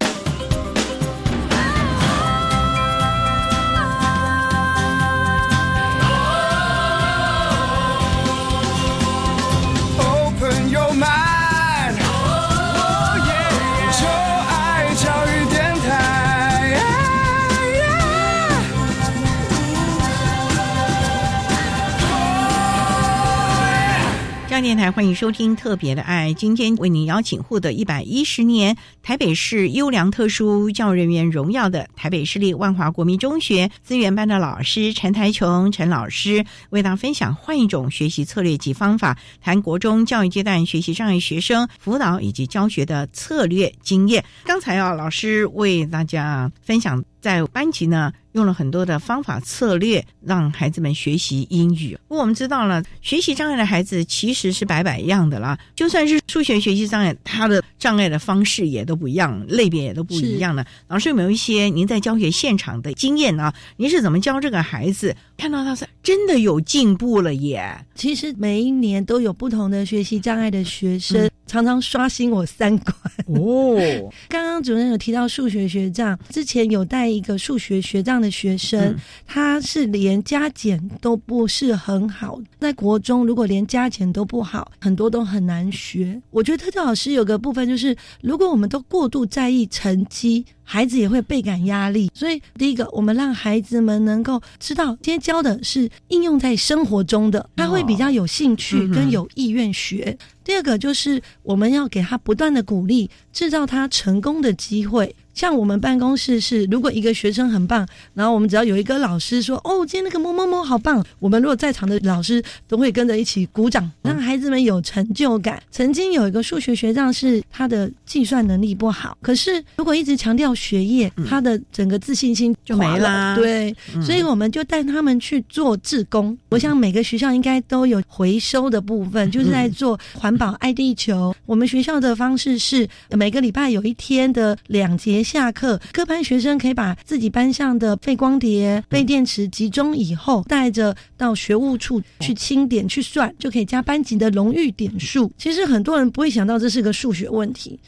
[24.65, 26.31] 电台，欢迎收听《特别的爱》。
[26.35, 44.25] 今天为您邀请获得一百一十年台北市优良特殊教育人员荣耀的台北市立万华国民中学资源班的老师陈台琼陈老师，为大家分享换一种学习策略及方法，谈国中教育阶段学习障碍学生辅导以及教学的策略经验。
[44.47, 48.11] 刚才啊，老师为大家分享在班级呢。
[48.35, 51.99] 用了很多的方法策略，让孩子们学习英语。
[52.09, 55.59] 不过我们知道了，学习障碍的孩子其实是百百样的啦。
[55.75, 60.67] 就算是数学学习障碍，他的障碍的方式也都不一样，类别也都不一样的。
[60.89, 63.53] 老师有没有一些您在教学现场的经验呢？
[63.77, 65.15] 您是怎么教这个孩子？
[65.37, 67.77] 看到他是真的有进步了耶！
[67.95, 73.77] 其实每一年都有不同的学习障碍的学生，常常刷新我三观哦。
[74.29, 78.97] 刚刚主任有提到数学学障，之前有带一个数学学障的学生，
[79.27, 86.21] 他是连加减都不是很好，在国中如果连加减都不好，很多都很难学。
[86.31, 90.45] 我觉得特教老师有个部分就是，如果我们都过度在意成绩。
[90.65, 100.17] 孩子也会倍感压力，所以第一个，我们让孩子们能够知道，今天教的是应用在生活中的，他会比较有兴趣跟有意愿学。
[100.43, 105.15] 第二个就是我们要给他不断的鼓励，制造他成功的机会。
[105.33, 115.61] 像我们办公室是，如果一个学生很棒，然后我们只要有一个老师说：“哦，今天那个某某某好棒。”我们如果在场的老师都会跟着一起鼓掌，让孩子们有成就感。
[115.73, 123.35] 曾经有一个数学学长是他的计算能力不好，可是如果一直强调学业，他的整个自信心就没了。
[123.37, 123.75] 对，
[124.05, 126.37] 所以我们就带他们去做志工。
[126.51, 130.35] 我想每个学校应该都有回收的部分，就是在做环。
[130.35, 131.33] 保爱地球。
[131.47, 145.31] 我们学校的方式是每个礼拜有一天的两节下课，各班学生可以把自己班上的废光碟、废电池集中以后，带着到学务处去清点、去算，就可以加班级的荣誉点数。
[145.39, 147.79] 其实很多人不会想到这是个数学问题，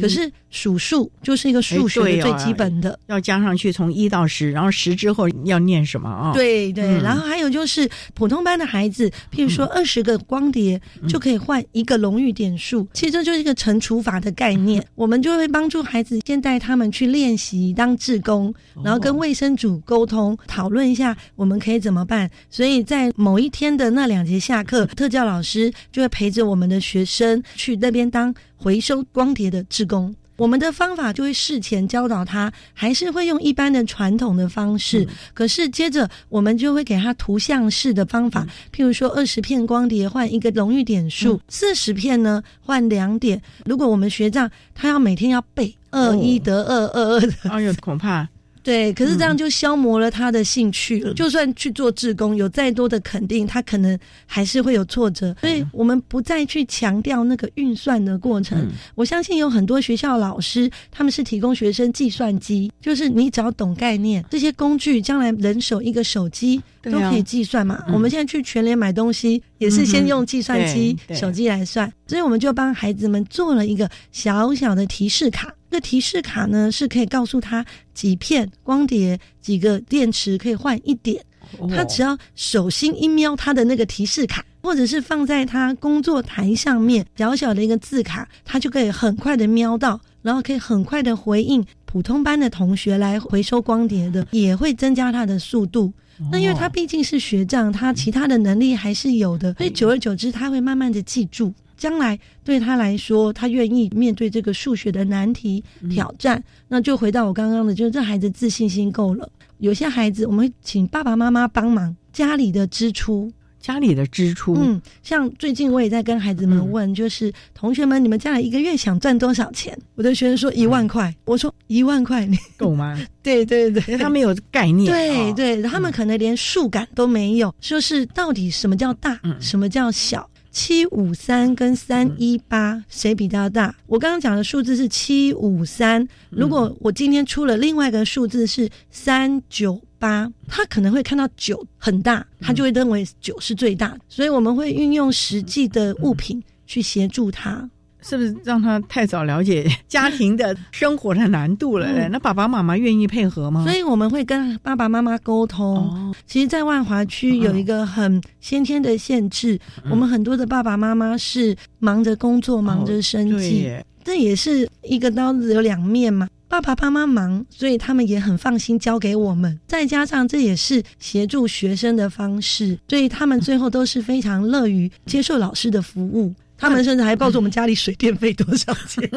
[0.00, 6.32] 可是数数就是一个数学的最基本的，要加上去从一到十，然后十之后要念什么啊？
[6.32, 11.96] 对对，然后还有就是普通班的孩子，譬如说二十个光碟就可以换一个。
[12.06, 14.86] 荣誉点数，其实这就是一个乘除法的概念。
[14.94, 18.54] 我们就会帮助孩子先带他们去练习当志工，
[18.84, 22.30] 然后跟卫生组沟通讨论一下我们可以怎么办。
[22.48, 30.14] 所以在某一天的那两节下课，特教老师就会陪着我们的学生去那边当回收光碟的志工。
[30.36, 35.06] 我们的方法就会事前教导他，还是会用一般的传统的方式。
[35.34, 43.40] 可是接着我们就会给他图像式的方法，譬如说二十片光碟换一个荣誉点数，四十片呢换两点。
[43.64, 48.28] 如果我们学长，他要每天要背二一得二二二的，哎呦，恐怕。
[48.66, 51.14] 对，可是这样就消磨了他的兴趣了。
[51.14, 53.96] 就算去做志工，有再多的肯定，他可能
[54.26, 55.32] 还是会有挫折。
[55.40, 58.68] 所以我们不再去强调那个运算的过程。
[58.96, 67.80] 我相信有很多学校老师，他们是提供学生计算机，就是你只要懂概念，这些工具将来人手一个手机都可以计算嘛。
[67.92, 71.88] 我们现在去全联买东西，也是先用计算机、手机来算。
[72.08, 75.54] 所以我们就帮孩子们做了一个小小的提示卡。
[75.70, 81.22] 这提示卡呢，是可以告诉他几片光碟、几个电池可以换一点。
[81.70, 95.92] 他只要手心一瞄他的那个提示卡，或者是放在他工作台上面小小的一个字卡，他就可以很快的瞄到，然后可以很快的回应普通班的同学来回收光碟的，也会增加他的速度。
[96.32, 101.54] 那因为他毕竟是学长，他其他的能力还是有的，所以久而久之，他会慢慢的记住。
[101.76, 109.28] 将来对他来说，他愿意面对这个数学的难题挑战，那就回到我刚刚的，就是这孩子自信心够了。
[109.58, 114.54] 有些孩子，我们会请爸爸妈妈帮忙家里的支出，家里的支出。
[114.54, 119.76] 嗯，像最近我也在跟孩子们问，就是同学们，你们将来一个月想赚多少钱？
[119.94, 122.98] 我的学生说一万块，我说一万块，你够吗？
[123.22, 130.28] 对 对对，他们有概念，对对，他们可能连数感都没有，说是到底什么叫大，什么叫小。
[130.56, 133.74] 七五三跟三一八谁比较大？
[133.86, 136.08] 我刚刚讲的数字是七五三。
[136.30, 143.94] 如果我今天出了另外一个数字是三九八，他可能会看到九很大，他就会认为九是最大。
[144.08, 147.68] 所以我们会运用实际的物品去协助他。
[148.02, 152.08] 是不是让他太早了解家庭的生活的难度了？
[152.08, 153.64] 那爸爸妈妈愿意配合吗？
[153.64, 156.14] 所以我们会跟爸爸妈妈沟通。
[156.26, 159.58] 其实，在万华区有一个很先天的限制，
[159.90, 163.70] 我们很多的爸爸妈妈是忙着工作、忙着生计，
[164.04, 166.28] 这也是一个刀子有两面嘛。
[166.48, 169.58] 爸爸妈妈忙，所以他们也很放心交给我们。
[169.66, 176.32] 再加上这也是协助学生的方式，所以他们最后都是非常乐于接受老师的服务。
[176.58, 179.08] 他们甚至还告诉我们家里水电费多少钱。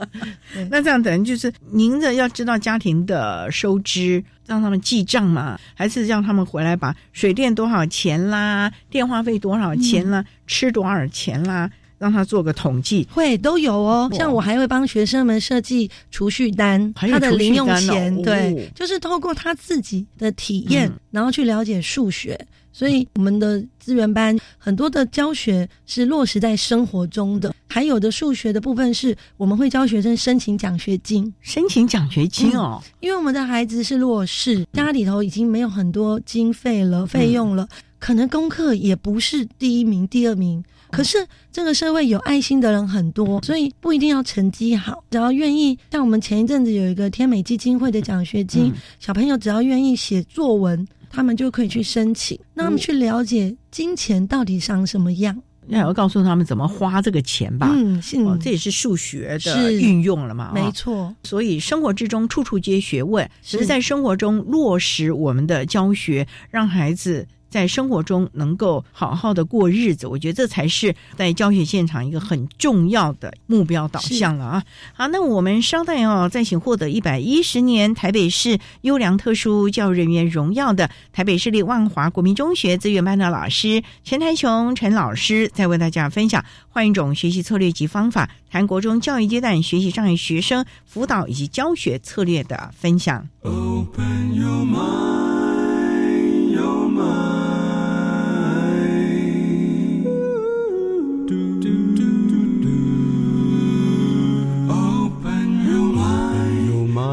[0.70, 11.70] 那这样等于就是您的要知道家庭的收支，让他们记账嘛，还是让他们回来把水电多少钱啦，电话费多少钱啦，吃多少钱啦？
[11.98, 14.06] 让他做个统计，会都有哦。
[14.12, 22.38] 像我还会帮学生们设计储蓄单，他的零用钱，对，就是透过他自己的体验，然后去了解数学。
[22.76, 37.66] 所以我们的资源班很多的教学是落实在生活中的，还有的数学的部分是我们会教学生申请奖学金，申请奖学金哦，因为我们的孩子是弱势，家里头已经没有很多经费了，费用了，
[37.98, 40.62] 可能功课也不是第一名、第二名。
[40.90, 41.18] 可是
[41.50, 45.76] 这个社会有爱心的人很多，所以不一定要成绩好，只要愿意。
[45.90, 50.86] 像我们前一阵子有一个天美基金会的奖学金，小朋友只要愿意写作文，
[51.16, 52.38] 他们就可以去申请。
[52.52, 55.34] 那他们去了解金钱到底长什么样，
[55.66, 57.70] 也要告诉他们怎么花这个钱吧。
[57.72, 57.98] 嗯，
[58.38, 60.52] 这也是数学的运用了嘛？
[60.54, 61.14] 没错。
[61.24, 67.26] 所以生活之中处处皆学问，只是在生活中落实我们的教学，让孩子。
[67.48, 74.62] 在生活中能够好好的过日子，我觉得这才是在教学现场一个很重要的目标导向了啊！
[74.92, 93.26] 好，那我们稍待哦，再请获得一百一十年台北市优良特殊教育人员荣耀的台北市立万华国民中学资源班的老师陈台雄陈老师，再为大家分享换一种学习策略及方法，谈国中教育阶段学习障碍学生辅导以及教学策略的分享。
[93.42, 97.35] Open your mind, your mind.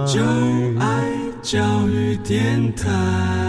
[0.06, 0.22] 就
[0.80, 3.43] 爱教育电台。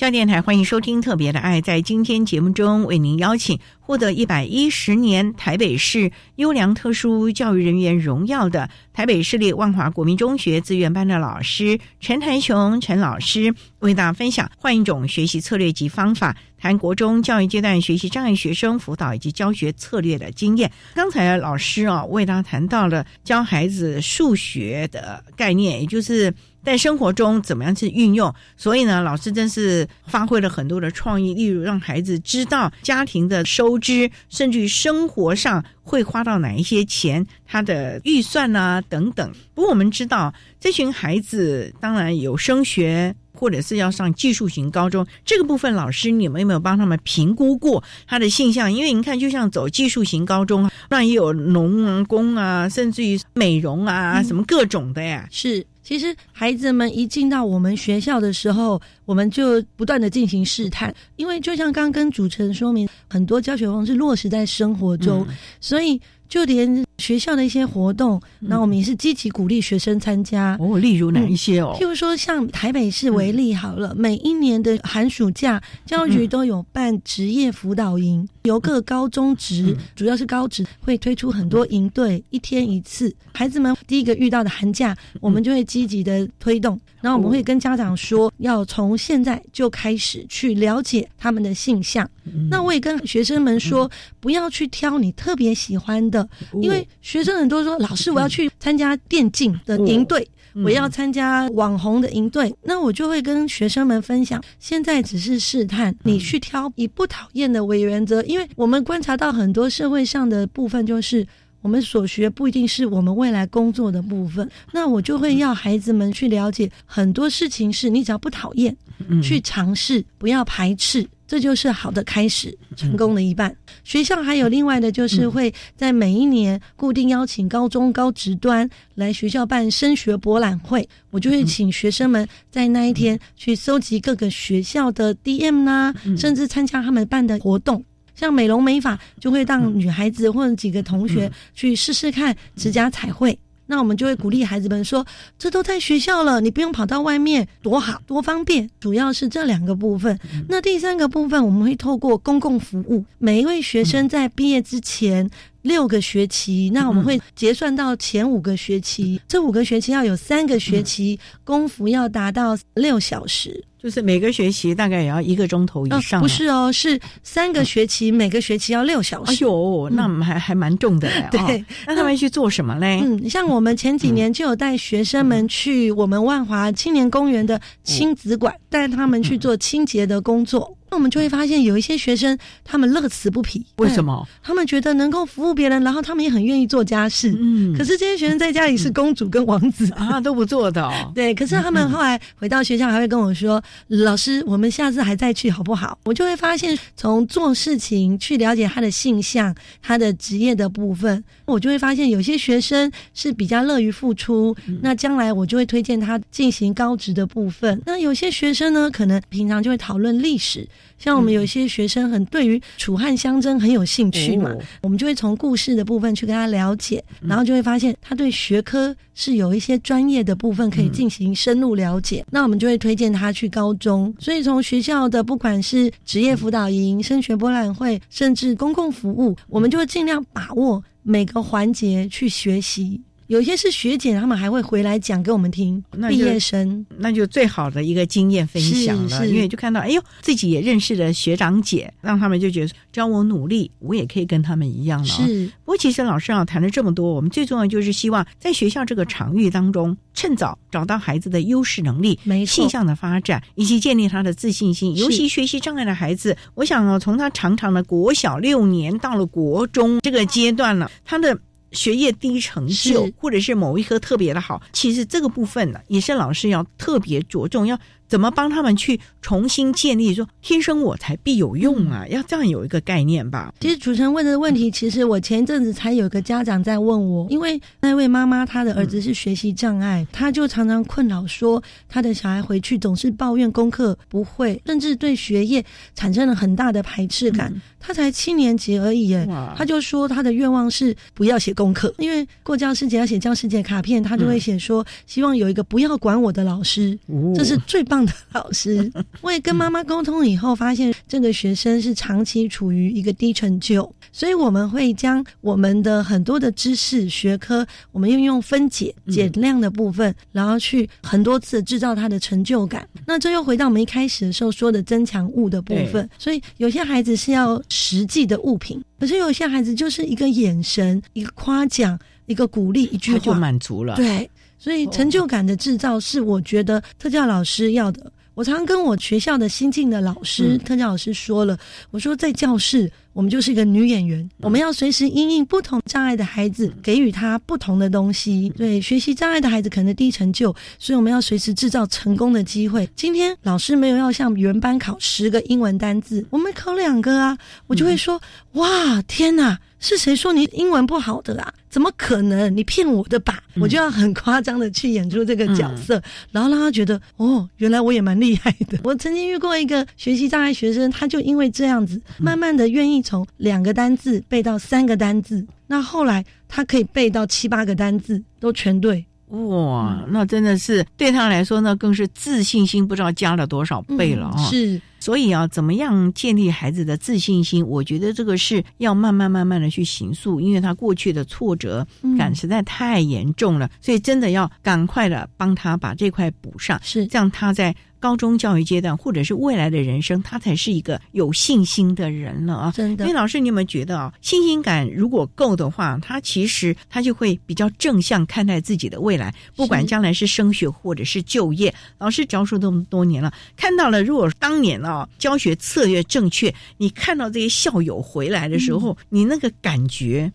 [0.00, 1.60] 教电台欢迎收听《特别的爱》。
[1.62, 20.72] 在今天节目中，为您邀请获得一百一十年台北市优良特殊教育人员荣耀的台北市立万华国民中学资源班的老师陈台雄陈老师，为大家分享换一种学习策略及方法，谈国中教育阶段学习障碍学生辅导以及教学策略的经验。
[20.94, 26.32] 刚才老师啊，为大家谈到了教孩子数学的概念，也就是。
[26.62, 28.32] 在生活中怎么样去运用？
[28.56, 39.32] 所以呢，老师真是发挥了很多的创意，例如让孩子知道家庭的收支，甚至于生活上会花到哪一些钱，他的预算啊等等。
[39.54, 48.70] 不过我们知道，这群孩子当然有升学，或者是要上技术型高中这个部分，老师你们有没有帮他们评估过他的性向？
[48.70, 55.66] 因为你看，就像走技术型高中，那也有农啊、工啊，甚至于美容啊，什么各种的呀，是。
[55.90, 65.26] 其实孩子们一进到我们学校的时候，我们就不断的进行试探，因为就像刚刚跟主持人说明，很多教学方式落实在生活中，
[65.60, 66.00] 所以。
[66.30, 70.56] 就连学校的一些活动，那我们也是积极鼓励学生参加。
[70.60, 71.74] 哦，例如哪一些哦？
[71.76, 83.12] 譬如说，像台北市为例好了，每一年的寒暑假，教育局都有办职业辅导营，由各高中职，主要是高职，会推出很多营队，一天一次。
[83.32, 86.78] 孩子们第一个遇到的寒假，我们就会积极的推动。
[87.00, 92.08] 然后我们会跟家长说，要从现在就开始去了解他们的性向。
[92.50, 93.90] 那我也跟学生们说，
[94.20, 96.28] 不要去挑你特别喜欢的，
[96.60, 100.28] 因为学生很多说，老师我要去参加电竞的营队，
[100.64, 102.54] 我要参加网红的营队。
[102.62, 111.26] 那我就会跟学生们分享，现在只是试探，你去挑以不讨厌的为原则，因为我们观察到很多社会上的部分就是。
[111.62, 118.74] 我们所学不一定是我们未来工作的部分，那我就会要孩子们去了解很多事情，是你只要不讨厌，
[119.22, 123.54] 去尝试，不要排斥，这就是好的开始，成功的一半。
[123.84, 137.84] 学校还有另外的，就是会在每一年固定邀请高中高职端来学校办升学博览会，我就会请学生们在那一天去搜集各个学校的 DM 啦，甚至参加他们办的活动。
[138.16, 143.38] 像美容美发，就会让女孩子或者几个同学去试试看指甲彩绘。
[143.70, 145.06] 那我们就会鼓励孩子们说
[145.38, 150.18] ：“这都在学校了，你不用跑到外面，多好多方便。”主要是这两个部分。
[150.48, 155.30] 那第三个部分，我们会透过公共服务，每一位学生在毕业之前
[155.62, 163.64] 六个学期，那我们会结算到前五个学期，这五个学期要有三个学期功夫要达到六小时。
[163.82, 169.32] 就是每个学期大概也要一个钟头以上，不是哦，是三个学期，每个学期要六小时。
[169.32, 171.26] 哎呦，那还还蛮重的嘞。
[171.32, 173.00] 对，那他们去做什么嘞？
[173.02, 180.76] 嗯，像我们前几年就有带学生们去我们万华青年公园的亲子馆，带他们去做清洁的工作。
[180.90, 183.64] 那我们就会发现有一些学生他们乐此不疲。
[183.76, 184.26] 为什么？
[184.42, 187.34] 他们觉得能够服务别人，然后他们也很愿意做家事。
[187.38, 190.82] 嗯，可是这些学生在家里是公主跟王子啊，都不做的。
[190.82, 191.12] 哦。
[191.14, 204.56] 对，可是他们后来回到学校还会跟我说：“老师，我们下次还再去好不好？”我就会发现，从做事情去了解他的性向、他的职业的部分，我就会发现有些学生是比较乐于付出。
[204.82, 207.80] 那将来我就会推荐他进行高职的部分。
[207.86, 210.66] 那有些学生呢，可能平常就会讨论历史。
[210.98, 222.24] 像我们有一些学生很对于楚汉相争很有兴趣嘛，我们就会从故事的部分去跟他了解，然后就会发现他对学科是有一些专业的部分可以进行深入了解。
[222.30, 224.14] 那我们就会推荐他去高中。
[224.18, 233.00] 所以从学校的不管是职业辅导营、升学博览会，甚至公共服务，我们就会尽量把握每个环节去学习。
[233.30, 235.80] 有些是学姐，他们还会回来讲给我们听。
[236.08, 245.06] 毕业生，那就最好的一个经验分享了，因为就看到，哎呦，自己也认识了学长姐，让他们就觉得，只要我努力，我也可以跟他们一样了。
[245.06, 245.46] 是。
[245.64, 254.96] 不过，其实老师啊谈了这么多，我们最重要就是希望在学校这个场域当中，趁早找到孩子的优势能力、性向的发展，以及建立他的自信心。
[254.96, 261.38] 尤其学习障碍的孩子，我想哦，从他长长的国小六年到了国中这个阶段了，他的。
[261.72, 267.78] 学业低成就，或者是某一科特别的好，其实这个部分呢，也是老师要特别着重要。
[268.10, 270.12] 怎么帮他们去重新建立？
[270.12, 273.54] 说天生我才必有用啊，要这样有一个概念吧。
[273.60, 287.62] 其实主持人问的问题，其实我前一阵子才有个家长在问我，因为那位妈妈她的儿子是学习障碍，她就常常困扰说，她的小孩回去总是抱怨功课不会，甚至对学业产生了很大的排斥感。
[287.82, 296.98] 他才七年级而已，耶，他就说他的愿望是不要写功课，因为过教师节要写教师节卡片，他就会写说希望有一个不要管我的老师，
[297.34, 298.10] 这是最棒。
[298.10, 298.90] 的老师，
[299.20, 312.88] 我也跟妈妈沟通以后，发现这个学生是长期处于一个低成就，所以我们会将我们的很多的知识学科，我们运用分解减量的部分，然后去很多次制造他的成就感。
[313.06, 323.94] 那这又回到我们一开始的时候说的增强物的部分，所以有些孩子是要实际的物品，可是有些孩子就是一个眼神、一个夸奖、一个鼓励、一句话就满足了。
[323.96, 324.30] 对。
[324.60, 328.12] 所以成就感的制造是我觉得特教老师要的。
[328.34, 331.58] 我常跟我学校的新进的老师、特教老师说了，
[331.90, 338.50] 我说在教室我们就是一个女演员，我们要随时因应不同障碍的孩子，给予他不同的东西。
[338.56, 342.88] 对学习障碍的孩子可能低成就，所以我们要随时制造成功的机会。
[342.94, 347.36] 今天老师没有要向原班考十个英文单字，我们考两个啊，
[347.66, 348.18] 我就会说
[348.52, 349.58] 哇天哪！
[349.80, 351.52] 是谁说你英文不好的啦？
[351.70, 352.54] 怎么可能？
[352.54, 353.42] 你骗我的吧？
[353.54, 356.02] 我就要很夸张的去演出这个角色，
[356.32, 358.78] 然后让他觉得哦，原来我也蛮厉害的。
[358.84, 369.06] 我曾经遇过一个学习障碍学生，他就因为这样子，慢慢的愿意从两个单字背到三个单字，那后来他可以背到七八个单字都全对。
[369.30, 374.36] 哇，那真的是对他来说呢，更是自信心不知道加了多少倍了啊！
[374.50, 374.80] 是。
[374.98, 377.66] 所以啊，怎么样建立孩子的自信心？
[377.66, 381.86] 我觉得这个是要慢慢慢慢的去行塑，因为他过去的挫折
[382.18, 387.74] 感实在太严重了，所以真的要赶快的帮他把这块补上，是这样他在。
[388.00, 392.72] 高中教育阶段，或者是未来的人生，他才是一个有信心的人了啊！
[392.74, 401.72] 真的，因为老师，你有没有觉得啊，信心感如果够的话，他其实他就会比较正向看待自己的未来，不管将来是升学或者是就业。
[401.98, 410.32] 老师教书这么多年了，看到了，如果当年啊教学策略正确，你看到这些校友回来的时候，你那个感觉。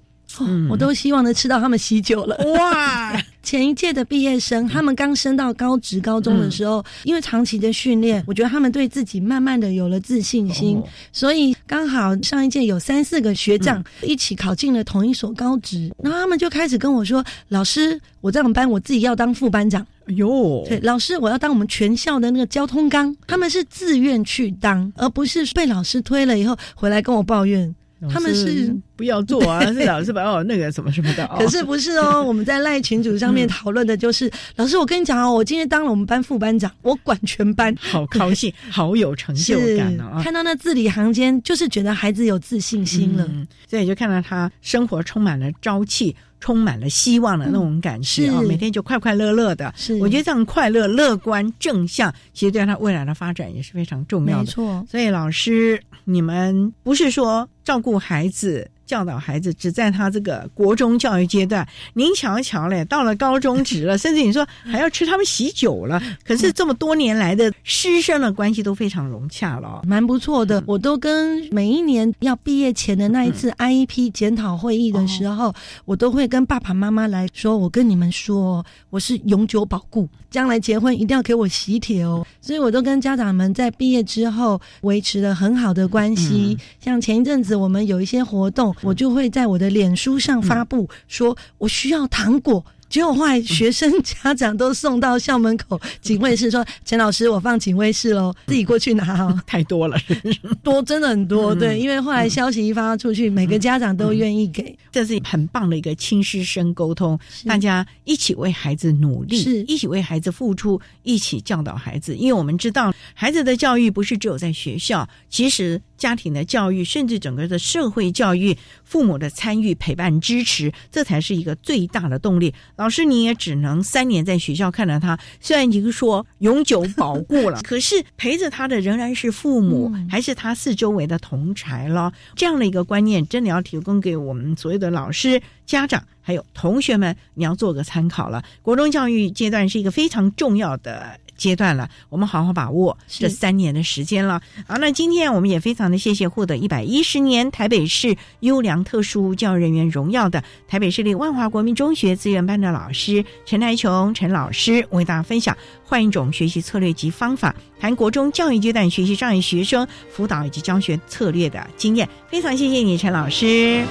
[0.69, 2.37] 我都希望能吃到他们喜酒了。
[2.53, 3.21] 哇！
[3.41, 19.85] 前一届的毕业生，他们刚升到高职高中的时候，因为长期的训练，我觉得他们对自己慢慢的有了自信心，所以刚好上一届有三四个学长一起考进了同一所高职，然后他们就开始跟我说：“老师，我在我们班，我自己要当副班长。”
[20.17, 27.75] 哟，对，老师，我要当我们全校的那个交通纲，他们是自愿去当，而不是被老师推了以后回来跟我抱怨。
[28.09, 31.27] 他们是不要做啊， 是老师把哦那个什么什么的。
[31.37, 40.21] 可是不是哦， 我们在赖群组上面讨论的就是老师，我跟你讲哦，我今天当了我们班副班长，我管全班，好高兴， 好有成就感哦！
[40.23, 43.29] 看到那字里行间，就是觉得孩子有自信心了，
[43.69, 46.15] 所以就看到他生活充满了朝气。
[46.39, 49.73] 充满了希望的那种感觉啊，每天就快快乐乐的。
[49.75, 54.43] 是，我觉得这样快乐、乐观、正向，其实对他未来的发展也是非常重要的。
[54.43, 66.01] 没错，所以老师，你们不是说照顾孩子教导孩子只在他这个国中教育阶段，您瞧瞧嘞，到了高中职了，甚至你说还要吃他们喜酒了。
[66.23, 70.63] 可是这么多年来的师生的关系都非常融洽了，蛮不错的。
[70.67, 75.53] 我都跟每一年要毕业前的那一次 IEP 检讨会议的时候，
[75.85, 86.55] 我都会跟爸爸妈妈来说：“我跟你们说，我是永久保固，将来结婚一定要给我喜帖哦。”所以我都跟家长们在毕业之后维持了很好的关系。
[86.79, 88.74] 像前一阵子我们有一些活动。
[88.81, 92.65] 我就会在我的脸书上发布，说我需要糖果。
[92.89, 99.37] 结果后来学生家长都送到校门口警卫室，说： “陈老师，我放警卫室喽，自己过去拿哦。
[99.45, 99.97] ”太多了，
[100.63, 101.53] 多真的很多。
[101.53, 109.63] 对，因为后来消息一发出去，每个家长都愿意给，这是很棒的一个亲师生沟通，大家一起为孩子努力，是。
[109.63, 112.15] 一起为孩子付出，一起教导孩子。
[112.15, 122.53] 因为我们知道，孩子的教育不是只有在学校，其实家庭的教育，甚至整个的社会教育，父母的参与、陪伴、支持，这才是一个最大的动力。
[122.77, 132.11] 老师，你也只能三年在学校看着他，虽然已经说永久保固了， 可是陪着他的仍然是父母，还是他四周围的同才了。
[132.35, 138.43] 这样的一个观念，真的要提供给我们所有的老师、家长还有同学们，你要做个参考了。
[138.61, 141.19] 国中教育阶段是一个非常重要的。
[141.37, 144.41] 阶段了，我们好好把握这三年的时间了。
[144.67, 162.07] 好，那今天我们也非常的谢谢获得一百一十年台北市优良特殊教育人员荣耀的台北市立万华国民中学资源班的老师陈台琼陈老师，为大家分享换一种学习策略及方法，谈国中教育阶段学习障碍学生辅导以及教学策略的经验。
[162.29, 163.83] 非常谢谢你，陈老师。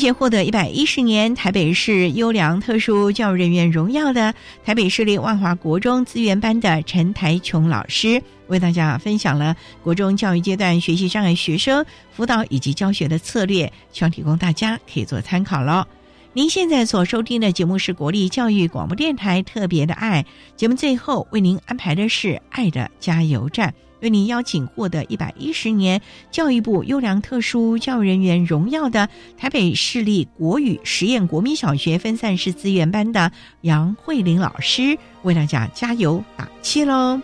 [0.00, 4.34] 谢获得一百一十年台北市优良特殊教育人员荣耀的
[4.64, 15.84] 台北市立万华国中资源班的陈台琼老师，为大家分享了国中教育阶段学习障碍学生辅导以及教学的策略，希望提供大家可以做参考喽。
[16.32, 20.24] 您现在所收听的节目是国立教育广播电台特别的爱
[20.56, 23.74] 节目，最后为您安排的是爱的加油站。
[24.00, 33.32] 为您邀请获得一百一十年教育部优良特殊教育人员荣耀的台北市立国语实验国民小学分散式资源班的
[33.62, 37.20] 杨慧玲老师，为大家加油打气喽！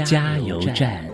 [0.00, 1.11] 加油站。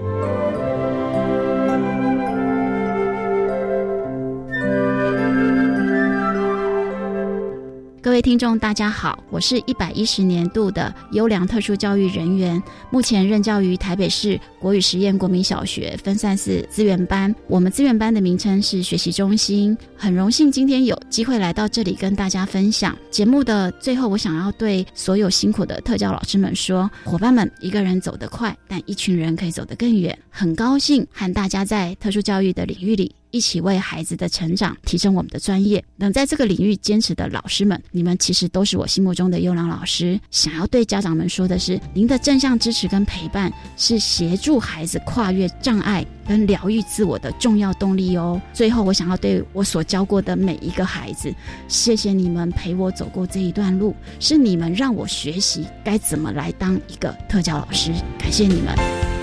[8.09, 17.33] 各位听众，大家好，我是一百一十年度的优良特殊教育人员，目前任教于台北市国语实验国民小学分散式资源班。
[17.49, 19.77] 我们资源班的名称是学习中心。
[19.95, 22.97] 很荣幸今天有机会来到这里跟大家分享。
[23.11, 30.19] 节目的最后，我想要对所有辛苦的特教老师们说：伙伴们，一个人走得快，但一群人可以走得更远。
[30.31, 33.15] 很高兴和大家在特殊教育的领域里。
[33.31, 35.83] 一起为孩子的成长提升我们的专业。
[35.97, 40.19] 能在这个领域坚持的老师们，你们其实都是我心目中的优良老师。
[40.31, 48.41] 想要对家长们说的是，您的正向支持跟陪伴是协助孩子跨越障碍跟疗愈自我的重要动力哦。
[48.53, 51.35] 最后，我想要对我所教过的每一个孩子，
[51.67, 57.91] 谢谢你们陪我走过这一段路，是你们让我学习该怎么来当一个特教老师。
[58.19, 59.18] 感谢你们。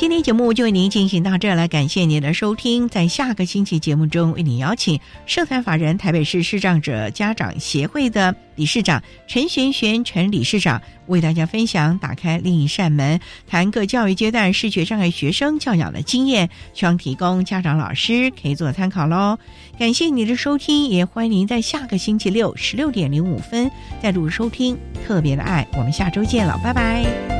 [0.00, 2.88] 今天节目就为您进行到这儿了，感谢您的收听。
[2.88, 19.36] 在下个星期节目中，为您邀请社团法人台北市视障者家长协会的理事长陈璇璇陈理事长，为大家分享打开另一扇门，谈各教育阶段视觉障碍学生教养的经验，希望提供家长老师可以做参考喽。
[19.78, 23.70] 感谢您的收听，也欢迎您在下个星期六十六点零五分
[24.02, 25.68] 再度收听特别的爱。
[25.74, 27.39] 我们下周见了，拜拜。